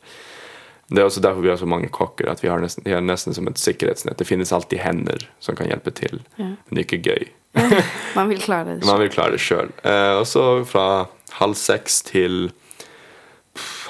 [0.87, 2.29] Det er også derfor vi har så mange kokker.
[2.29, 4.19] at Vi har nesten, vi har nesten som et sikkerhetsnett.
[4.21, 6.21] Det finnes alltid hender som kan hjelpe til.
[6.37, 7.25] Men det er ikke gøy.
[8.17, 9.71] Man vil klare det Man vil klare det sjøl.
[9.83, 11.07] Eh, og så fra
[11.39, 12.49] halv seks til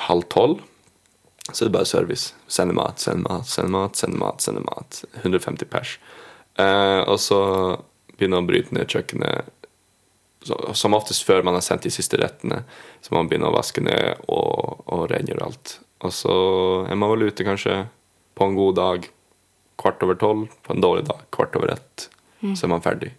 [0.05, 0.61] halv tolv
[1.53, 2.33] så er det bare service.
[2.49, 4.41] Sende mat, sende mat, sende mat, sende mat.
[4.41, 5.03] sende mat.
[5.21, 5.97] 150 pers.
[6.57, 7.41] Eh, og så
[8.15, 9.51] begynne å bryte ned kjøkkenet
[10.77, 12.63] som oftest før man har sendt de siste rettene.
[13.01, 15.77] Så man begynne å vaske ned og, og rengjøre alt.
[16.05, 16.33] Og så
[16.89, 17.83] er man vel ute kanskje
[18.35, 19.07] på en god dag
[19.81, 20.49] kvart over tolv.
[20.65, 22.09] På en dårlig dag kvart over ett.
[22.53, 23.13] Så er man ferdig.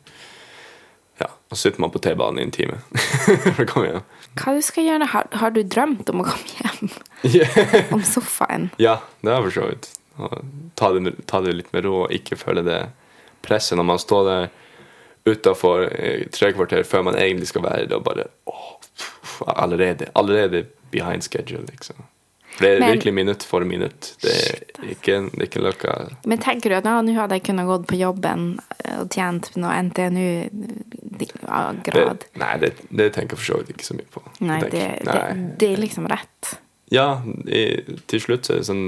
[1.21, 2.79] Ja, Og sitter man på T-banen i en time
[3.57, 4.03] for å komme hjem.
[4.37, 5.09] Hva du skal gjøre?
[5.15, 6.91] Har, har du drømt om å komme hjem?
[7.97, 8.69] Om sofaen?
[8.83, 9.89] Ja, det har jeg for så vidt.
[10.77, 12.83] Ta det, ta det litt med ro og ikke føle det
[13.45, 14.47] presset når man står der
[15.27, 15.89] utafor
[16.35, 18.77] tre kvarter før man egentlig skal være der, og bare åh,
[19.57, 21.99] allerede, allerede behind schedule, liksom.
[22.57, 24.17] For det er Men- virkelig minutt for minutt.
[24.23, 24.57] Det er
[24.95, 27.97] ikke, det er ikke noe Men tenker du at nå hadde jeg kunnet gått på
[28.01, 30.19] jobben eh, og tjent noe NTNU-grad?
[32.41, 34.21] Nei, det, det tenker jeg for så vidt ikke så mye på.
[34.41, 35.33] Nei, det, nei.
[35.61, 36.57] det er liksom rett.
[36.89, 38.87] Ja, i, til slutt så er det sånn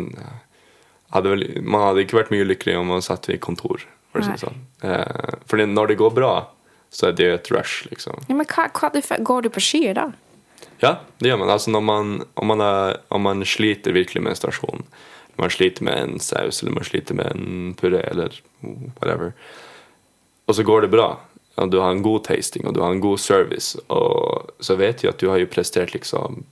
[1.14, 3.84] hadde vel, Man hadde ikke vært mye lykkelig om man satt i kontor.
[4.12, 4.62] For si sånn.
[4.84, 6.32] Eh, fordi når det går bra,
[6.94, 8.16] så er det et rush, liksom.
[8.28, 8.88] Ja, men hva, hva
[9.20, 10.06] går du på skyer da?
[10.82, 11.50] Ja, det gjør man.
[11.50, 14.84] Altså når man, om, man er, om man sliter virkelig med en stasjon,
[15.34, 19.34] om man sliter med en saus eller man sliter med en puré eller whatever,
[20.48, 21.08] og så går det bra,
[21.58, 25.02] og du har en god tasting og du har en god service, og så vet
[25.02, 26.44] du at du har jo prestert liksom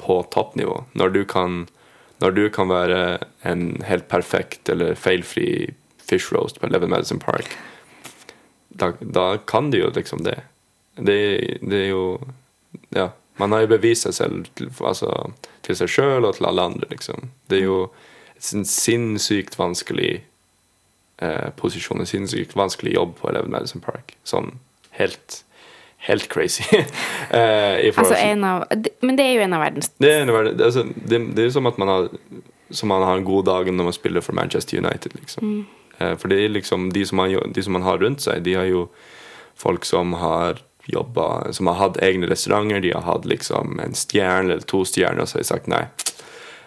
[0.00, 0.82] på toppnivå.
[0.96, 1.66] Når du kan,
[2.24, 5.74] når du kan være en helt perfekt eller feilfri
[6.06, 7.52] fish roast på Eleven Medicine Park,
[8.76, 10.40] da, da kan du jo liksom det.
[10.96, 11.20] Det,
[11.60, 12.18] det er jo
[12.92, 13.10] Ja.
[13.38, 15.10] Man har jo bevist seg selv til, altså,
[15.66, 17.28] til seg sjøl og til alle andre, liksom.
[17.50, 17.80] Det er jo
[18.52, 20.12] en sinnssykt vanskelig
[21.22, 24.16] eh, posisjon, en sinnssykt vanskelig jobb på Eleven Madison Park.
[24.24, 24.54] Sånn
[25.00, 25.42] helt
[26.06, 26.62] Helt crazy.
[27.34, 28.64] eh, Altså en av,
[29.00, 31.18] men det er jo en av verdens det er, en verden- det, er altså, det,
[31.34, 32.10] det er som at man har
[32.70, 35.66] Som man har en god dag når man spiller for Manchester United, liksom.
[35.98, 38.54] Eh, for det er liksom de som, man, de som man har rundt seg, de
[38.54, 38.86] har jo
[39.56, 40.60] folk som har
[40.92, 45.22] jobba Som har hatt egne restauranter, de har hatt liksom en stjerne eller to stjerner,
[45.22, 45.84] og så har de sagt nei.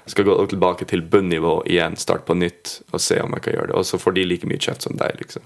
[0.05, 3.53] Jeg skal gå tilbake til bunnivå igjen, starte på nytt og se om jeg kan
[3.53, 3.76] gjøre det.
[3.78, 5.43] Og så får de like mye kjeft som deg, liksom.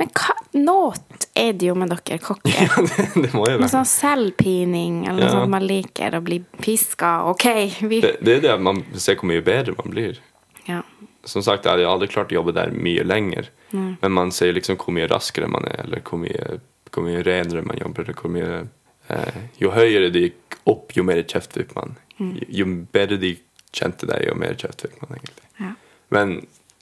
[0.00, 0.94] Men hva noe
[1.36, 2.68] er det jo med dere kokker?
[3.22, 3.68] det må jo være.
[3.72, 5.34] sånn selvpining, eller noe Ja.
[5.38, 7.14] sånt man liker å bli piska.
[7.32, 7.44] Ok,
[7.88, 10.20] vi Det, det er det at man ser hvor mye bedre man blir.
[10.68, 10.82] Ja.
[11.24, 13.48] som sagt, jeg hadde aldri klart å jobbe der mye lenger.
[13.72, 16.58] Men man ser liksom hvor mye raskere man er, eller hvor mye,
[16.92, 18.12] hvor mye renere man jobber.
[18.34, 18.60] Mye,
[19.08, 21.96] eh, jo høyere det gikk opp, jo mer kjeft fikk man.
[22.18, 22.30] Jo,
[22.60, 23.36] jo bedre de
[23.74, 25.50] kjente deg, jo mer kjeft fikk man egentlig.
[25.62, 25.72] Ja.
[26.14, 26.38] Men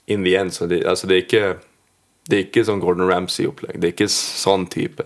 [0.07, 1.47] in the end, så det, altså det er ikke
[2.27, 3.79] det er ikke sånn Gordon Ramsay-opplegg.
[3.79, 5.05] Det er ikke sånn type.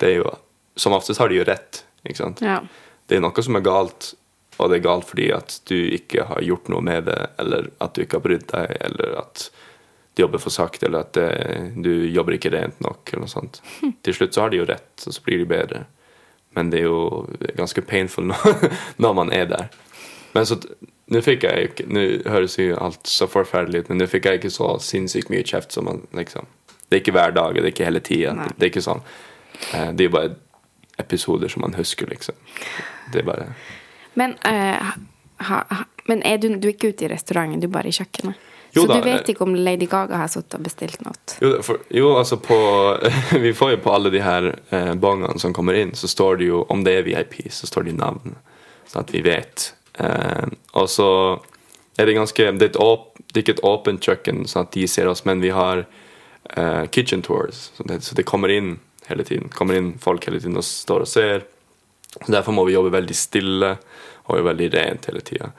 [0.00, 0.32] Det er jo,
[0.76, 1.84] Som oftest har de jo rett.
[2.04, 2.42] ikke sant?
[2.44, 2.60] ja.
[3.08, 4.10] det er noe som er galt,
[4.58, 7.94] og det er galt fordi at du ikke har gjort noe med det, eller at
[7.94, 9.46] du ikke har brydd deg, eller at
[10.16, 11.28] du jobber for sakte, eller at det,
[11.84, 13.60] du jobber ikke rent nok, eller noe sånt.
[14.06, 15.82] Til slutt så har de jo rett, og så blir de bedre.
[16.56, 17.26] Men det er jo
[17.58, 18.30] ganske painful
[19.02, 19.68] når, man er der.
[20.32, 20.60] Men så
[21.06, 24.40] Nå fikk jeg ikke Nå høres jo alt så forferdelig ut, men nå fikk jeg
[24.40, 26.48] ikke så sinnssykt mye kjeft som man liksom
[26.88, 28.32] Det er ikke hver dag, det er ikke hele tida.
[28.34, 29.04] Det, Det er ikke sånn.
[29.70, 30.32] Eh, Det er jo bare
[30.98, 32.34] episoder som man husker, liksom.
[33.12, 33.46] Det er bare
[34.18, 34.96] Men, uh,
[35.44, 37.94] ha, ha, men er du, du er ikke ute i restauranten, du er bare i
[37.94, 38.40] kjøkkenet?
[38.76, 41.16] Jo så da, du vet eh, ikke om Lady Gaga har sittet og bestilt noe?
[41.40, 42.58] Jo, for, jo altså på
[43.46, 46.50] Vi får jo på alle de her eh, bongene som kommer inn, så står det
[46.50, 48.36] jo Om det er VIP, så står det navn,
[48.86, 49.70] sånn at vi vet.
[49.98, 50.46] Eh,
[50.76, 51.10] og så
[51.96, 54.74] er det ganske Det er, et åp, det er ikke et åpent kjøkken, sånn at
[54.76, 55.86] de ser oss, men vi har
[56.52, 58.76] eh, kitchen tours, så det, så det kommer inn
[59.08, 59.48] hele tiden.
[59.48, 61.46] kommer inn folk hele tiden og står og ser.
[62.16, 63.76] Så Derfor må vi jobbe veldig stille
[64.26, 65.52] og veldig rent hele tida.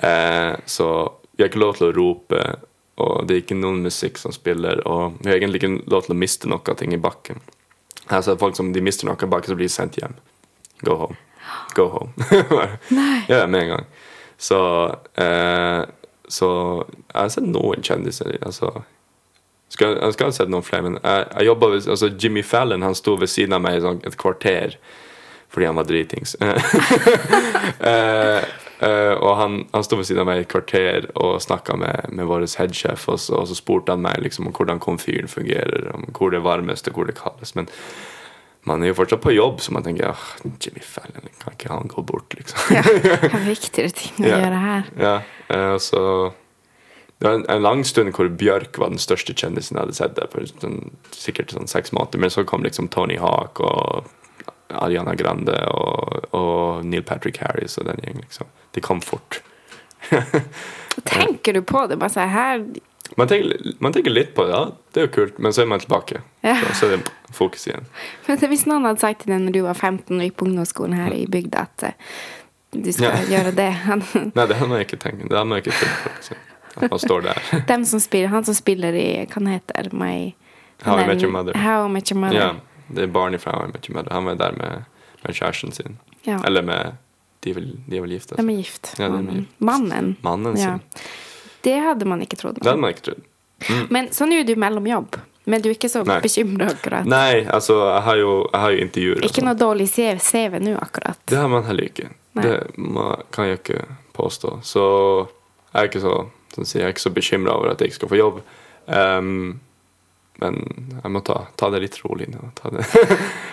[0.00, 0.88] Eh, så
[1.32, 2.42] vi har ikke lov til å rope,
[3.02, 6.14] og det er ikke noen musikk som spiller, og vi har egentlig ikke lov til
[6.14, 7.40] å miste noe ting i bakken.
[8.12, 10.16] Altså folk som de mister noe i bakken, så blir de sendt hjem.
[10.84, 11.18] Go home.
[11.74, 12.12] Go home.
[13.30, 13.86] ja, med en gang.
[14.36, 14.58] Så,
[15.14, 15.82] eh,
[16.28, 16.48] så
[16.82, 18.36] jeg har sett noen kjendiser.
[18.42, 18.82] Altså,
[19.72, 22.84] skal, jeg skal ha sett noen flere, men jeg, jeg jobbet ved, altså Jimmy Fallon
[22.84, 24.76] han sto ved siden av meg i sånn et kvarter
[25.52, 26.32] fordi han var dritings.
[28.82, 32.08] Eh, og han, han sto ved siden av meg i et kvarter og snakka med,
[32.18, 35.90] med vår headsjef, og så, og så spurte han meg liksom om hvordan komfyren fungerer,
[35.94, 37.54] om hvor det er varmest og hvor det kaldes.
[37.58, 37.68] Men
[38.66, 40.24] man er jo fortsatt på jobb, så man tenker oh,
[40.62, 42.74] Jimmy Fallon, kan ikke han gå bort, liksom?
[42.74, 42.82] Ja,
[43.22, 44.40] det er viktigere ting å Ja.
[44.42, 44.90] gjøre her?
[45.02, 45.14] Ja,
[45.50, 46.02] uh, så
[47.22, 50.16] Det var en, en lang stund hvor Bjørk var den største kjendisen jeg hadde sett
[50.18, 52.18] der, sånn, sikkert sånn seks måneder.
[52.18, 54.08] Men så kom liksom Tony Hawk og
[54.80, 58.22] Ariana Grande og, og Neil Patrick Harris og den gjengen.
[58.26, 58.46] Liksom.
[58.74, 59.40] De kom fort.
[61.04, 61.96] Tenker du på det?
[61.96, 62.64] Bare så her
[63.16, 65.66] Man tenker, man tenker litt på det, ja, det er jo kult, men så er
[65.68, 66.22] man tilbake.
[66.40, 66.54] Ja.
[66.62, 67.84] Så, så er det fokus igjen.
[68.26, 70.96] Men Hvis noen hadde sagt til deg når du var 15 og gikk på ungdomsskolen
[70.96, 72.14] her i bygda at eh,
[72.72, 73.26] du skal Ja.
[73.34, 73.68] gjøre det
[74.38, 75.26] Nei, det hadde man ikke tenkt.
[75.28, 76.14] Det hadde jeg ikke tenkt på.
[76.16, 76.40] Liksom.
[76.72, 77.42] At man står der.
[77.74, 80.14] dem som spiller, Han som spiller i Hva heter My
[80.86, 81.58] How I Met Your Mother.
[81.60, 82.38] How I Met Your Mother.
[82.40, 82.54] Ja,
[82.92, 84.04] det er barn fra How I.
[84.10, 84.84] Han var der med,
[85.24, 85.98] med kjæresten sin.
[86.28, 86.38] Ja.
[86.46, 86.94] Eller med
[87.42, 88.28] De er vel, de er vel gift?
[88.30, 88.50] De Altså.
[88.52, 88.94] er gift.
[88.98, 89.60] Ja, de er gift.
[89.60, 90.16] Mannen.
[90.22, 90.78] Mannen Ja.
[91.62, 92.58] Det hadde man ikke trodd.
[92.60, 93.90] Det hadde man ikke trodd.
[93.90, 95.16] Men så nå er du mellom jobb.
[95.44, 97.06] Men du er ikke så bekymra akkurat?
[97.06, 99.24] Nei, altså, jeg har jo, jeg har jo intervjuer.
[99.26, 101.18] Ikke noe dårlig CV nå, akkurat?
[101.26, 102.10] Det har man heller ikke.
[102.38, 102.44] Nei.
[102.46, 103.82] Det man, kan jeg ikke
[104.14, 104.60] påstå.
[104.62, 104.84] Så
[105.72, 106.14] jeg er ikke så,
[106.54, 108.38] sånn si, jeg er ikke så bekymra over at jeg ikke skal få jobb.
[108.86, 109.60] Ehm,
[110.40, 110.58] men
[111.02, 112.52] jeg må ta, ta det litt rolig nå.
[112.58, 112.86] Ta det.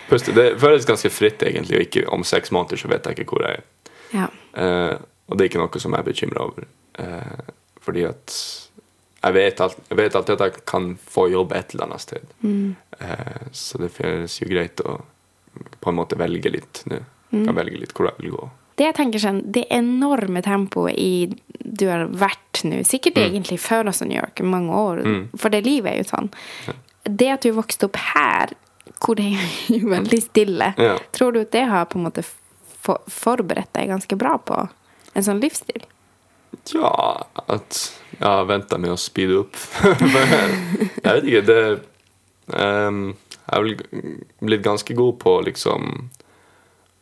[0.10, 1.76] Det føles ganske fritt, egentlig.
[1.78, 3.66] Og ikke om seks måneder så vet jeg ikke hvor jeg er.
[4.10, 4.26] Ja.
[4.58, 4.96] Uh,
[5.30, 6.66] og det er ikke noe som jeg er bekymra over.
[6.98, 7.52] Uh,
[7.86, 8.34] fordi at
[9.20, 12.36] jeg vet, alt, jeg vet alltid at jeg kan få jobb et eller annet sted.
[13.04, 15.00] Eh, så det føles jo greit å
[15.80, 17.02] på en måte velge litt nå.
[17.30, 18.46] Kan velge litt hvor jeg vil gå.
[18.80, 21.28] Det jeg tenker sånn, det enorme tempoet i
[21.60, 23.26] du har vært nå, sikkert Mm.
[23.28, 25.02] egentlig før New York i mange år,
[25.38, 26.30] for det livet er jo sånn.
[27.04, 28.54] Det at du vokste opp her,
[29.00, 30.74] hvor det er veldig stille.
[30.80, 30.98] Ja.
[31.12, 32.24] Tror du at det har på en måte
[32.82, 34.58] for, forberedt deg ganske bra på
[35.16, 35.84] en sånn livsstil?
[36.74, 37.78] Ja, at
[38.20, 39.56] jeg har venta med å speede opp.
[41.04, 41.60] Jeg vet ikke, det
[42.56, 43.76] um, Jeg er vel
[44.50, 46.10] blitt ganske god på liksom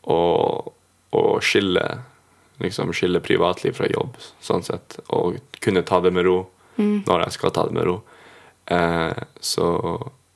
[0.07, 0.19] å,
[1.15, 1.83] å skille
[2.63, 4.97] liksom skille privatliv fra jobb, sånn sett.
[5.13, 6.39] Og kunne ta det med ro
[6.77, 7.99] når jeg skal ta det med ro.
[8.69, 9.67] Eh, så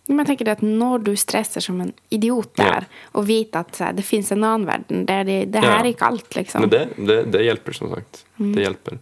[0.07, 3.81] Men jeg tenker det at når du stresser som en idiot der, og vet at
[3.81, 5.79] eh, det fins en annen verden, der det, det her Ja.
[5.81, 6.61] er ikke alt, liksom.
[6.65, 8.23] Men det, det, det hjelper, som sagt.
[8.37, 8.99] Det hjelper.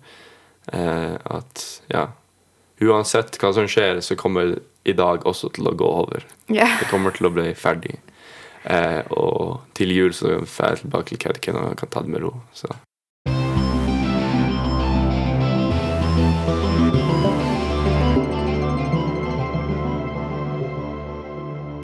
[0.74, 2.08] Eh, at ja
[2.80, 4.54] Uansett hva som skjer, så kommer
[4.88, 6.24] i dag også til å gå over.
[6.48, 6.78] Yeah.
[6.80, 7.98] Det kommer til å bli ferdig.
[8.70, 12.22] Eh, og til jul så drar jeg tilbake til Kautokeino og kan ta det med
[12.22, 12.36] ro.
[12.54, 12.70] Så.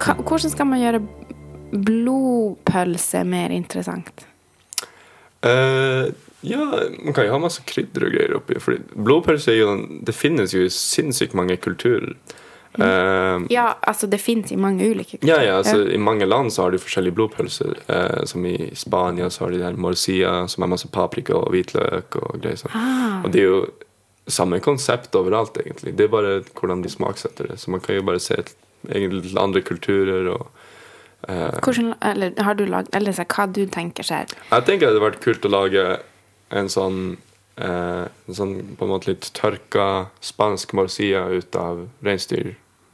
[0.06, 1.02] Hvordan skal man gjøre
[1.86, 4.28] blodpølse mer interessant?
[5.46, 6.14] Uh,
[6.46, 6.62] ja,
[7.02, 8.60] man kan jo ha masse krydder og greier oppi.
[8.62, 9.76] Fordi blodpølse er jo
[10.06, 12.14] Det finnes jo i sinnssykt mange kulturer.
[12.80, 16.64] Eh, Ja, altså det fins i mange ulike Ja, ja, altså I mange land så
[16.66, 17.76] har de forskjellige blodpølser.
[17.88, 22.16] Eh, som i Spania så har de der morcia, som er masse paprika og hvitløk
[22.22, 22.76] og greier sånn.
[23.24, 23.66] Og det er jo
[24.28, 25.96] samme konsept overalt, egentlig.
[25.98, 27.60] Det er bare hvordan de smaksetter det.
[27.62, 28.40] Så man kan jo bare se
[28.90, 30.48] egentlig til andre kulturer og
[31.26, 34.30] Hvordan, eller har du lagd Eller så, hva du tenker skjer?
[34.52, 35.86] Jeg tenker det hadde vært kult å lage
[36.54, 37.00] en sånn
[37.58, 41.88] eh, En sånn på en måte litt tørka spansk morcia ut av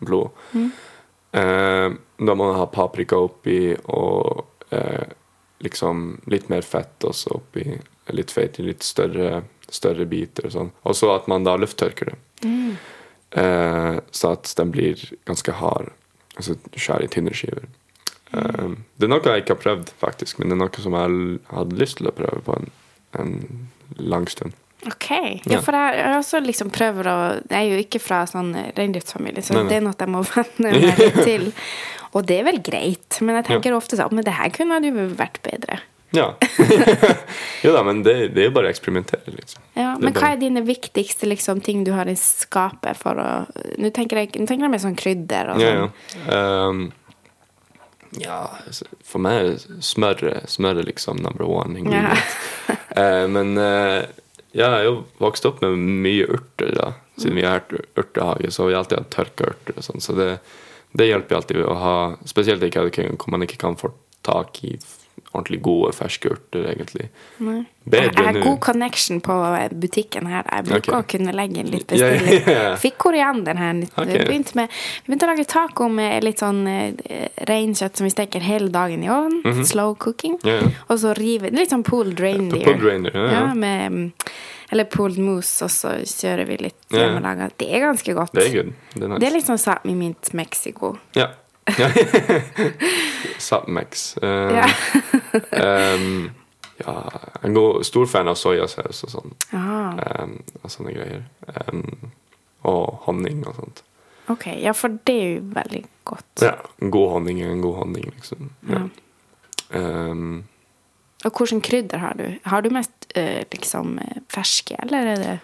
[0.02, 0.72] reinsdyrblod.
[1.32, 5.08] Eh, da må man ha paprika oppi og eh,
[5.60, 7.80] liksom litt mer fett også oppi.
[8.12, 10.72] Litt feit i litt større, større biter og sånn.
[10.84, 12.18] Og så at man da lufttørker det.
[13.32, 15.94] Eh, så at den blir ganske hard.
[16.36, 17.70] Altså skjær i tynne skiver.
[18.34, 21.40] Eh, det er noe jeg ikke har prøvd, faktisk, men det er noe som jeg
[21.52, 22.74] hadde lyst til å prøve på en,
[23.20, 23.38] en
[23.96, 24.58] lang stund.
[24.88, 25.10] Ok.
[25.46, 25.62] Ja, Ja.
[25.62, 27.18] for jeg, jeg også liksom prøver å
[27.52, 29.70] Jeg er jo ikke fra sånn reindriftsfamilie, så Nei, nei.
[29.70, 31.52] det er noe jeg må venne meg litt til.
[32.18, 35.08] Og det er vel greit, men jeg tenker ofte sånn Men det her kunne jo
[35.16, 35.80] vært bedre.
[36.12, 36.34] Ja.
[37.64, 39.62] jo da, men det, det er jo bare å eksperimentere, liksom.
[39.80, 43.28] Ja, men men hva er dine viktigste liksom, ting du har i skapet for å
[43.80, 45.94] Nå tenker jeg, nå tenker jeg mer sånn krydder og Ja, sånn.
[46.28, 46.42] ja.
[46.68, 46.82] Ehm,
[48.20, 52.20] ja, altså, for meg er smør, smør liksom number one ingredient.
[52.98, 54.04] uh, men eh,
[54.52, 56.92] ja, jeg har jo vokst opp med mye urter, da.
[57.16, 60.04] Siden vi har hatt urtehage, så har vi alltid hatt tørka urter og sånn.
[60.04, 60.30] Så det,
[60.98, 61.96] det hjelper alltid å ha
[62.28, 63.94] Spesielt i Kautokeino, hvor man ikke kan få
[64.28, 64.76] tak i
[65.32, 67.08] ordentlig gode ferske urter, egentlig.
[67.40, 67.62] Nei.
[67.82, 69.36] Bedre Jeg har god connection på
[69.82, 70.44] butikken her.
[70.46, 71.00] Jeg bruker okay.
[71.00, 72.28] å kunne legge inn litt bestilling.
[72.36, 72.76] Yeah, yeah.
[72.82, 73.80] Fikk koriander her.
[73.80, 73.96] Litt.
[73.96, 74.12] Ok.
[74.12, 77.12] Vi, begynte med, vi begynte å lage taco med litt sånn uh,
[77.50, 79.66] reinkjøtt som vi steker hele dagen i ovnen.
[79.68, 80.38] Slow cooking.
[80.42, 80.52] Mhm.
[80.52, 80.72] Ja, ja.
[80.88, 82.64] Og så rive Litt sånn pulled reindeer.
[82.66, 84.34] Pulled reindeer, ja, med, mm,
[84.72, 87.50] eller pulled mousse, og så kjører vi litt hjemmelaga.
[87.60, 88.34] Det er ganske godt.
[88.38, 88.72] Det er.
[88.94, 89.20] Det er nice.
[89.22, 90.94] Det er litt sånn Sápmi mint Mexico.
[91.18, 91.28] Ja.
[93.40, 94.18] Sapmex.
[94.22, 94.66] Um, Ja.
[95.96, 96.32] um,
[96.82, 96.94] ja,
[97.44, 99.34] jeg er stor fan av soyasaus og sånn.
[99.54, 101.24] Ah, Um, og sånne greier.
[101.70, 102.12] Um,
[102.66, 103.84] og honning og sånt.
[104.32, 106.42] ok, ja, for det er jo veldig godt.
[106.46, 108.50] Ja, god honning er en god honning, liksom.
[108.70, 108.84] Ja.
[109.78, 110.44] Um,
[111.26, 112.26] Og hvilke krydder har du?
[112.46, 115.40] Har du mest eh, liksom eh, ferske, eller er det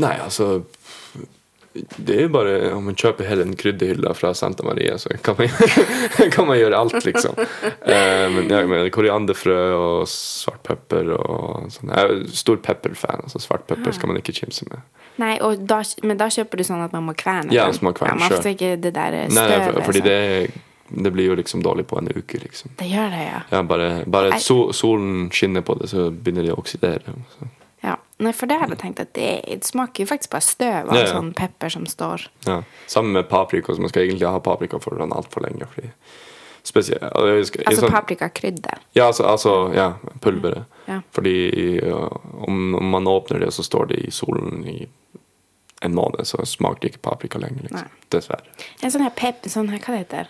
[0.00, 0.62] nei, altså
[1.72, 5.36] det er jo bare Om man kjøper hele en krydderhylle fra Santa Maria, så kan
[5.38, 5.52] man,
[6.34, 7.36] kan man gjøre alt, liksom.
[7.38, 11.92] Eh, men jeg mener, korianderfrø og svart pepper og sånn.
[11.94, 13.22] Jeg er stor pepperfan.
[13.28, 14.82] Altså svart pepper skal man ikke kimse med.
[15.22, 17.96] Nei, og da, men da kjøper du sånn at man må kverne Ja, må man
[17.98, 19.36] kverne ja, man får ikke det der støvet.
[19.38, 20.10] nei, for- fordi sånn.
[20.10, 22.72] det, det blir jo liksom dårlig på en uke, liksom.
[22.80, 23.40] Det gjør det, ja.
[23.52, 27.14] Ja, bare bare sol, solen skinner på det, så begynner de å oksidere.
[27.36, 27.46] Så.
[27.82, 27.96] Ja.
[28.20, 31.04] Nei, for det hadde jeg tenkt at det, smaker jo faktisk bare støv av Ja,
[31.06, 31.12] ja.
[31.14, 32.62] sånn pepper som står Ja.
[32.86, 35.64] Sammen med paprika, så man skal egentlig ha paprika foran altfor lenge.
[35.72, 35.88] Fordi
[36.62, 38.78] spesielt, altså Altså sånn- paprikakrydder.
[38.92, 40.64] Ja, altså, altså ja, pulveret.
[40.86, 41.00] Ja.
[41.12, 41.80] Fordi
[42.46, 44.86] om, om man åpner det, så står det i solen i
[45.82, 47.62] en måned, så smaker det ikke paprika lenger.
[47.62, 47.80] Liksom.
[47.88, 48.08] Nei.
[48.12, 48.44] Dessverre.
[48.82, 50.28] En sånn her pep, sånn her, hva det heter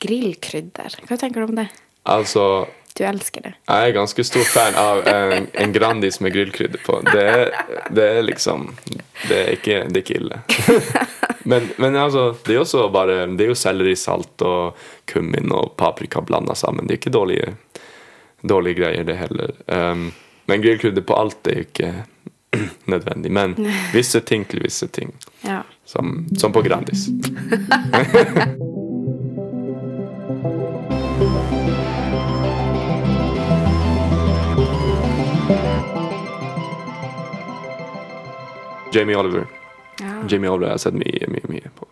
[0.00, 0.94] Grillkrydder.
[1.08, 1.68] Hva tenker du om det?
[2.08, 2.68] Altså
[3.00, 3.54] Du elsker det.
[3.64, 6.98] Jeg er ganske stor fan av en, en Grandis med grillkrydder på.
[7.06, 7.52] Det er,
[7.96, 8.66] det er liksom
[9.22, 10.40] Det er ikke, det er ikke ille.
[11.48, 14.76] Men, men altså, det er også bare Det er jo sellerisalt og
[15.08, 16.84] kummin og paprika blanda sammen.
[16.84, 17.54] Det er ikke dårlige,
[18.44, 19.54] dårlige greier, det heller.
[19.64, 20.10] Um,
[20.44, 21.94] men grillkrydder på alt er jo ikke
[22.92, 23.32] nødvendig.
[23.32, 23.56] Men
[23.96, 25.16] visse ting til visse ting.
[25.40, 25.62] Ja.
[25.88, 27.08] Som, som på Grandis.
[38.94, 39.46] Jamie Oliver.
[40.00, 41.88] Ja, Jamie Oliver har jeg sett mye, mye, mye på.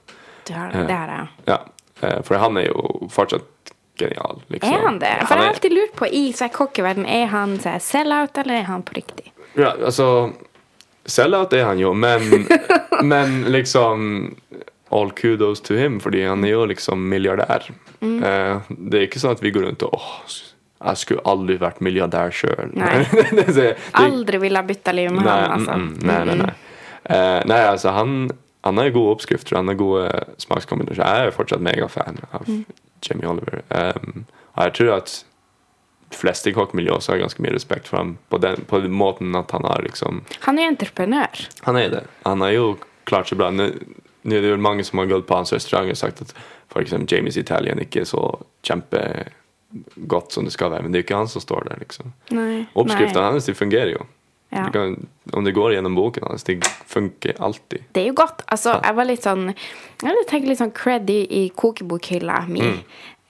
[0.49, 1.27] Det har, det har jeg.
[1.51, 1.59] Ja,
[2.01, 4.43] eh, for han er jo fortsatt genial.
[4.47, 4.75] Liksom.
[4.75, 5.15] Er han det?
[5.21, 8.39] For Han jeg har alltid lurt på i så her kokkeverden, er han så sell-out,
[8.39, 9.33] eller er han på riktig?
[9.59, 10.33] Ja, altså
[11.09, 12.47] Sellout er han jo, men,
[13.03, 14.35] men liksom
[14.93, 17.67] All kudos to him, fordi han er jo liksom milliardær.
[18.01, 18.23] Mm.
[18.25, 20.37] Eh, det er ikke sånn at vi går rundt og åh,
[20.79, 22.73] jeg skulle aldri vært milliardær sjøl.
[24.05, 25.77] Aldri ville ha bytta liv med Nei, han, altså.
[25.77, 26.55] mm, mm, nei, nei, nei.
[27.05, 28.31] Eh, nei, altså han,
[28.67, 30.09] han har gode oppskrifter, han har gode
[30.43, 31.05] smakskombinasjoner.
[31.07, 32.65] Jeg er jo fortsatt megafan av Mm.
[33.07, 33.61] Jamie Oliver.
[33.71, 34.25] Um,
[34.57, 35.13] og jeg tror at
[36.11, 39.37] fleste i kokkmiljøet også har ganske mye respekt for ham på den, på den måten
[39.39, 41.47] at han har liksom Han er entreprenør.
[41.63, 42.03] Han er det.
[42.25, 43.51] Han har jo klart seg bra.
[43.55, 43.71] Nå
[44.29, 46.35] nå er det jo mange som har gått på hans restaurant og sagt at
[46.77, 48.21] eksempel Jamies Italian ikke er så
[48.67, 52.13] kjempegodt som det skal være, men det er jo ikke han som står der, liksom.
[52.79, 54.07] Oppskriftene hans de fungerer jo.
[54.49, 54.65] Ja.
[54.65, 54.95] Du kan,
[55.37, 57.85] om det går gjennom boken hans, det funker alltid.
[57.93, 58.47] Det er jo godt.
[58.49, 62.63] Altså, jeg var litt sånn Jeg hadde tenkt litt sånn cred i, i kokebokhylla mi.
[62.65, 62.79] Mm.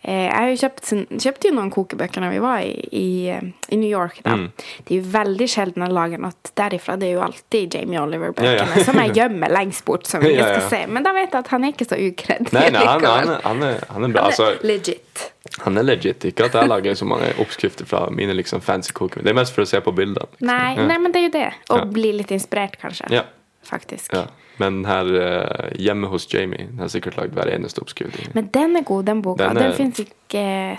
[0.07, 0.91] Eh, jeg har jo kjøpt,
[1.21, 4.21] kjøpte jo noen kokebøker når vi var i, i, eh, i New York.
[4.23, 4.37] da.
[4.39, 4.45] Mm.
[4.87, 6.95] Det er jo veldig sjelden jeg lager noe derifra.
[7.01, 8.85] Det er jo alltid Jamie Oliver-bøkene Ja, ja.
[8.87, 10.07] som jeg gjemmer lengst bort.
[10.07, 10.81] som vi Ja, skal se.
[10.87, 12.53] Men da vet jeg at han er ikke så ukredd.
[12.55, 14.29] Nei, nei, han, han, er, han, er, han er bra.
[14.29, 15.25] Han er Altså, legit.
[15.67, 16.25] han er legit.
[16.31, 19.27] Ikke at jeg lager så mange oppskrifter fra mine liksom fancy kokebøker.
[19.27, 20.29] Det er mest for å se på bildene.
[20.31, 20.47] liksom.
[20.47, 21.49] Nei, nei, men det er jo det.
[21.75, 23.11] Og bli litt inspirert, kanskje.
[23.19, 23.27] Ja.
[23.69, 24.13] Faktisk.
[24.17, 24.25] Ja.
[24.59, 28.35] Men her uh, hjemme hos Jamie den har sikkert lagd hver eneste oppskrift.
[28.35, 29.45] Men den er god, den boka.
[29.49, 30.15] Den Den, er- fins ikke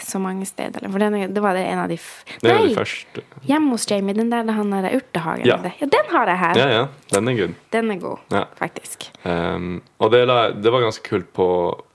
[0.06, 0.86] så mange steder.
[0.91, 2.74] For den det var det en av de f Det Nei!
[2.76, 3.24] første.
[3.47, 5.45] Hjemme hos Jamie, den der han der urtehagen.
[5.47, 5.58] Ja.
[5.80, 5.88] Ja.
[5.88, 6.58] den har jeg her.
[6.60, 6.88] Ja, ja.
[7.12, 7.56] Den er good.
[7.72, 8.43] Den er god, Ja.
[8.56, 9.10] faktisk.
[9.24, 10.28] Um, og det,
[10.64, 11.47] det var ganske kult på,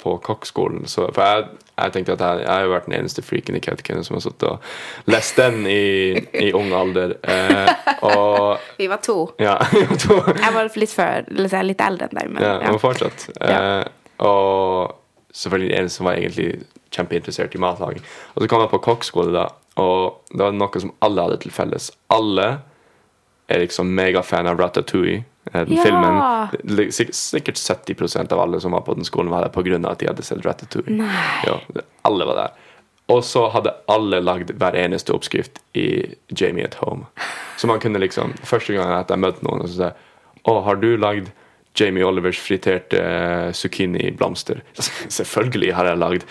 [0.02, 0.86] på kokkskolen.
[0.88, 1.46] For jeg,
[1.78, 4.24] jeg tenkte at jeg, jeg har jo vært den eneste freaken i Kautokeino som har
[4.26, 4.58] sittet og
[5.06, 7.16] lest den i, i ung alder.
[7.22, 7.70] Uh,
[8.02, 9.30] og Vi var to.
[9.38, 9.56] ja,
[10.04, 12.70] to, Jeg var litt før, eller så jeg litt eldre enn deg, men ja, ja.
[12.70, 13.28] men fortsatt.
[13.40, 13.80] Ja.
[13.80, 13.84] Eh,
[14.24, 14.94] og
[15.34, 16.64] selvfølgelig en som var egentlig
[16.94, 18.02] kjempeinteressert i matlaging.
[18.34, 19.48] Og så kom jeg på kokkskole, da,
[19.82, 21.90] og det var noe som alle hadde til felles.
[22.14, 22.48] Alle
[23.50, 25.24] er liksom megafan av Ratatouille.
[25.52, 25.82] eh, Den Ja.
[25.82, 26.90] filmen.
[26.92, 29.90] Sikkert, sikkert 70% av alle som var på den skolen, var der pga.
[29.90, 30.96] at de hadde sett Ratatouille.
[30.96, 31.44] Nei.
[31.46, 31.58] Ja,
[32.04, 32.50] alle var der.
[33.10, 37.04] Og så hadde alle lagd hver eneste oppskrift i Jamie at Home.
[37.58, 39.94] Så man kunne liksom Første gang jeg møtte noen, og så sa jeg
[40.46, 41.28] Å, har du lagd
[41.74, 44.60] Jamie Olivers friterte eh, zucchini-blomster?
[45.18, 46.24] Selvfølgelig har jeg lagd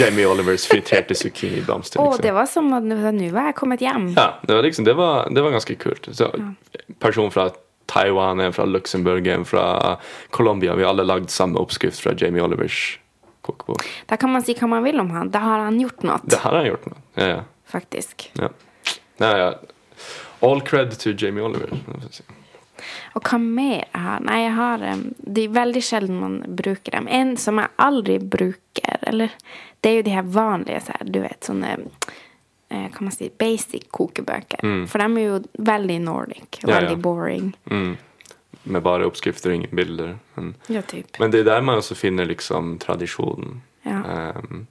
[0.00, 2.00] Jamie Olivers friterte zucchini-blomster.
[2.00, 2.14] Liksom.
[2.14, 2.96] Oh, det var som at nå
[3.34, 4.08] var jeg kommet hjem.
[4.16, 6.08] Ja, det var liksom Det var, det var ganske kult.
[6.16, 6.30] Så,
[7.02, 7.50] person fra
[7.86, 9.96] Taiwan, en fra Luxembourg, en fra
[10.30, 10.74] Colombia.
[10.74, 12.98] Vi har alle lagd samme oppskrift fra Jamie Olivers
[13.46, 13.84] kokebok.
[14.10, 15.28] Da kan man si hva man vil om han.
[15.30, 17.42] Da har han gjort noe, Det har han gjort noe, Ja, ja.
[17.70, 18.30] faktisk.
[18.40, 18.48] ja.
[19.20, 19.52] Ja, ja.
[20.44, 21.70] All cred to Jamie Oliver.
[23.14, 24.20] Og hva mer jeg har?
[24.26, 24.84] Nei, jeg har
[25.16, 27.08] Det er veldig sjelden man bruker dem.
[27.08, 29.30] En som jeg aldri bruker, eller
[29.80, 33.28] Det er jo de her vanlige, så her, du vet, sånne eh, kan man si,
[33.38, 34.64] basic kokebøker.
[34.90, 36.60] For de er jo veldig nordic.
[36.62, 37.02] Ja, veldig ja.
[37.04, 37.52] Boring.
[37.70, 37.96] Mm.
[38.66, 40.16] Med bare oppskrifter og ingen bilder.
[40.34, 41.20] Men, Ja, typ.
[41.20, 43.60] men det er der man også finner liksom tradisjonen.
[43.86, 44.66] Um,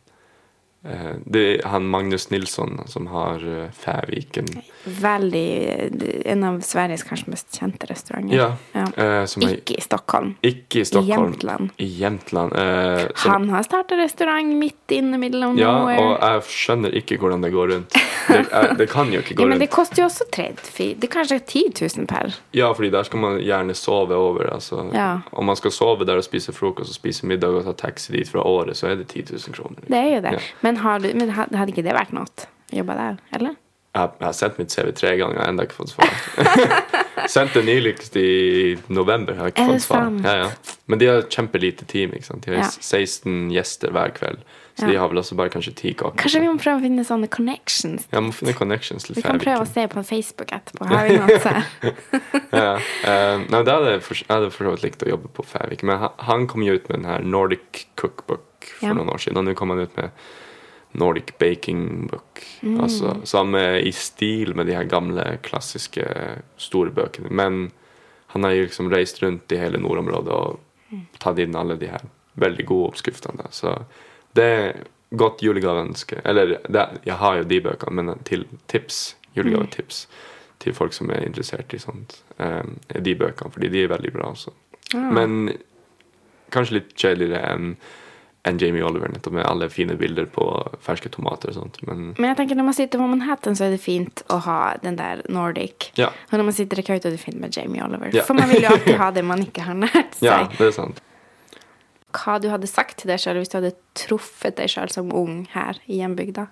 [0.84, 4.49] eh, det er han Magnus Nilsson som har uh, Fæviken.
[4.86, 8.36] Veldig eh, En av Sveriges kanskje mest kjente restauranter.
[8.36, 8.49] Ja.
[8.73, 8.86] Ja.
[8.97, 10.36] eh, Ikke i Stockholm.
[10.45, 11.31] ikke i Stockholm.
[11.33, 11.69] Jämtland.
[11.77, 12.53] I Jämtland.
[12.55, 15.99] eh, som- Han har starta restaurant midt of ja, nowhere.
[15.99, 17.89] og jeg skjønner ikke hvordan det går rundt.
[18.27, 21.03] Det, jeg, det kan jo ikke gå ja, men det koster jo også 30 Det
[21.09, 21.63] er kanskje 10
[21.97, 22.33] 000 per.
[22.53, 24.53] Ja, fordi der skal man gjerne sove over.
[24.53, 24.89] Altså.
[24.93, 25.19] Ja.
[25.31, 28.29] Om man skal sove der og spise frokost og spise middag og ta taxi dit
[28.29, 29.81] fra året, så er det 10 000 kroner.
[29.88, 30.39] Det er jo det.
[30.61, 32.25] Men, har du, men hadde ikke det vært noe?
[32.25, 33.55] å Jobbe der, eller?
[33.96, 36.10] Jeg, har- jeg har sendt mitt CV tre ganger, jeg har ennå ikke fått svar.
[37.32, 39.34] Sendte nyligst i november.
[39.38, 40.12] Jeg har ikke Er det fått svar.
[40.26, 40.76] Ja, ja.
[40.91, 42.12] Men de har kjempelite team.
[42.14, 42.43] Ikke sant?
[42.46, 42.68] De har Ja.
[42.70, 44.43] 16 gjester hver kveld.
[44.76, 46.20] Så de har vel også bare kanskje ti kaker.
[46.20, 48.04] Kanskje vi må prøve å finne sånne connections?
[48.12, 50.86] Ja, må finne connections til Vi kan prøve å se på Facebook etterpå.
[50.91, 51.93] Har vi noe?
[52.52, 52.74] Ja.
[52.76, 55.86] Eh, nei, det hadde jeg for, hadde for så vidt likt å jobbe på Færvik.
[55.88, 59.39] Men han, kom jo ut med den her Nordic Cookbook for noen år siden.
[59.39, 60.12] Og nå kom han ut med
[60.96, 62.41] Nordic Baking Book.
[62.62, 62.80] Mm.
[62.82, 66.06] Altså, som er i stil med de her gamle, klassiske,
[66.58, 67.32] store bøkene.
[67.32, 67.72] Men
[68.34, 71.06] han har jo liksom reist rundt i hele nordområdet og Mm.
[71.18, 72.04] tatt inn alle de her
[72.38, 73.48] veldig gode oppskriftene.
[73.50, 73.72] Så
[74.38, 74.84] det er
[75.18, 76.20] godt julegaveønske.
[76.24, 80.04] Eller det, jeg har jo de bøkene, men til tips, julegavetips
[80.60, 84.14] til folk som er interessert i sånt, um, er de bøkene, fordi de er veldig
[84.14, 84.54] bra også.
[84.93, 85.10] Ah.
[85.18, 85.58] Men
[86.54, 87.76] kanskje litt kjedeligere enn
[88.46, 90.46] enn Jamie Oliver, nettopp med alle fine bilder på
[90.86, 91.80] ferske tomater og sånt.
[91.88, 94.60] Men Men jeg tenker når man sitter på Manhattan, så er det fint å ha
[94.84, 95.91] den der Nordic.
[95.98, 98.14] ja, Og når man sitter i Kautokeino, er det fint med Jamie Oliver.
[98.14, 98.24] Ja.
[98.24, 100.30] For man vil jo alltid ha det man ikke har nært seg.
[100.30, 101.02] ja, det er sant.
[102.16, 105.48] Hva du hadde sagt til deg sjøl hvis du hadde truffet deg sjøl som ung
[105.52, 106.46] her i hjembygda?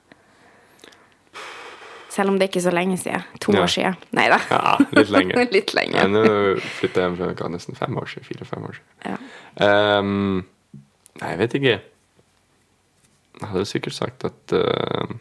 [2.14, 3.24] Selv om det ikke er så lenge siden.
[3.42, 3.64] To Ja.
[3.64, 3.96] år siden.
[4.14, 4.38] Nei da.
[4.52, 5.48] Ja, litt lenge.
[5.56, 5.96] Litt lenge.
[5.98, 6.22] Ja, nå
[6.62, 8.28] flytta jeg hjem fra nesten fem år siden.
[8.28, 8.90] Fire-fem år siden.
[9.08, 9.18] Ja.
[9.64, 10.44] Nei,
[11.32, 11.80] jeg vet ikke.
[13.42, 15.14] Jeg hadde sikkert sagt at uh,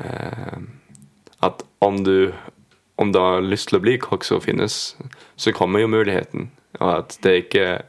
[0.00, 0.60] uh,
[1.42, 2.32] At om du
[3.00, 4.74] om du har lyst til å bli kokk som finnes,
[5.40, 6.50] så kommer jo muligheten.
[6.80, 7.82] Og at det ikke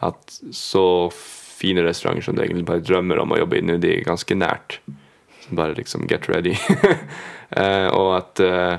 [0.00, 3.90] At så fine restauranter som du egentlig bare drømmer om å jobbe i nå, de
[3.96, 4.78] er ganske nært.
[5.42, 6.54] Så bare liksom get ready.
[7.56, 8.78] uh, og at uh,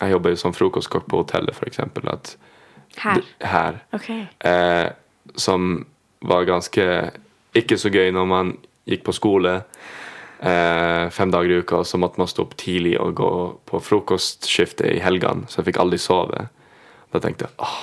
[0.00, 1.56] Jeg jobber jo som frokostkokk på hotellet.
[2.12, 2.36] At
[2.96, 3.22] Her.
[3.40, 4.08] her Ok.
[4.44, 4.88] eh,
[5.36, 5.86] som
[6.20, 6.86] var ganske
[7.56, 8.52] ikke så gøy når man
[8.88, 9.54] gikk på skole
[10.40, 13.30] eh, fem dager i uka, og så måtte man stå opp tidlig og gå
[13.70, 16.46] på frokostskiftet i helgene, så jeg fikk aldri sove.
[17.10, 17.80] Da tenkte jeg åh,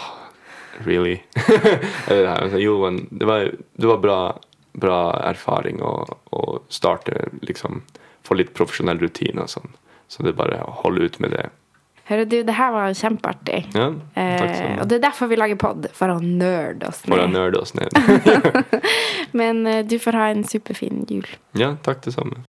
[0.87, 1.17] really?
[2.07, 2.57] Er det her?
[2.63, 4.19] jo, men det var, det var bra,
[4.77, 5.93] bra erfaring å,
[6.31, 7.83] å starte, liksom,
[8.27, 9.75] få litt profesjonell rutine og sånn.
[10.07, 11.49] Så det er bare å holde ut med det.
[12.07, 13.65] Hører du, det her var kjempeartig.
[13.75, 17.19] Ja, takk Eh, og det er derfor vi lager pod, for å nerde oss For
[17.19, 17.35] å ned.
[17.35, 17.91] nerde oss ned.
[19.39, 21.27] Men eh, du får ha en superfin jul.
[21.59, 22.45] Ja, takk det samme.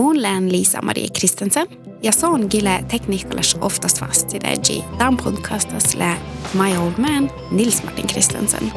[0.00, 1.66] Målen Lisa Marie Kristensen
[2.00, 4.40] gille se on fast tekniikalas oftast vasti
[4.98, 5.92] Tämä podcastas
[6.56, 8.72] My Old Man Nils Martin Kristensen.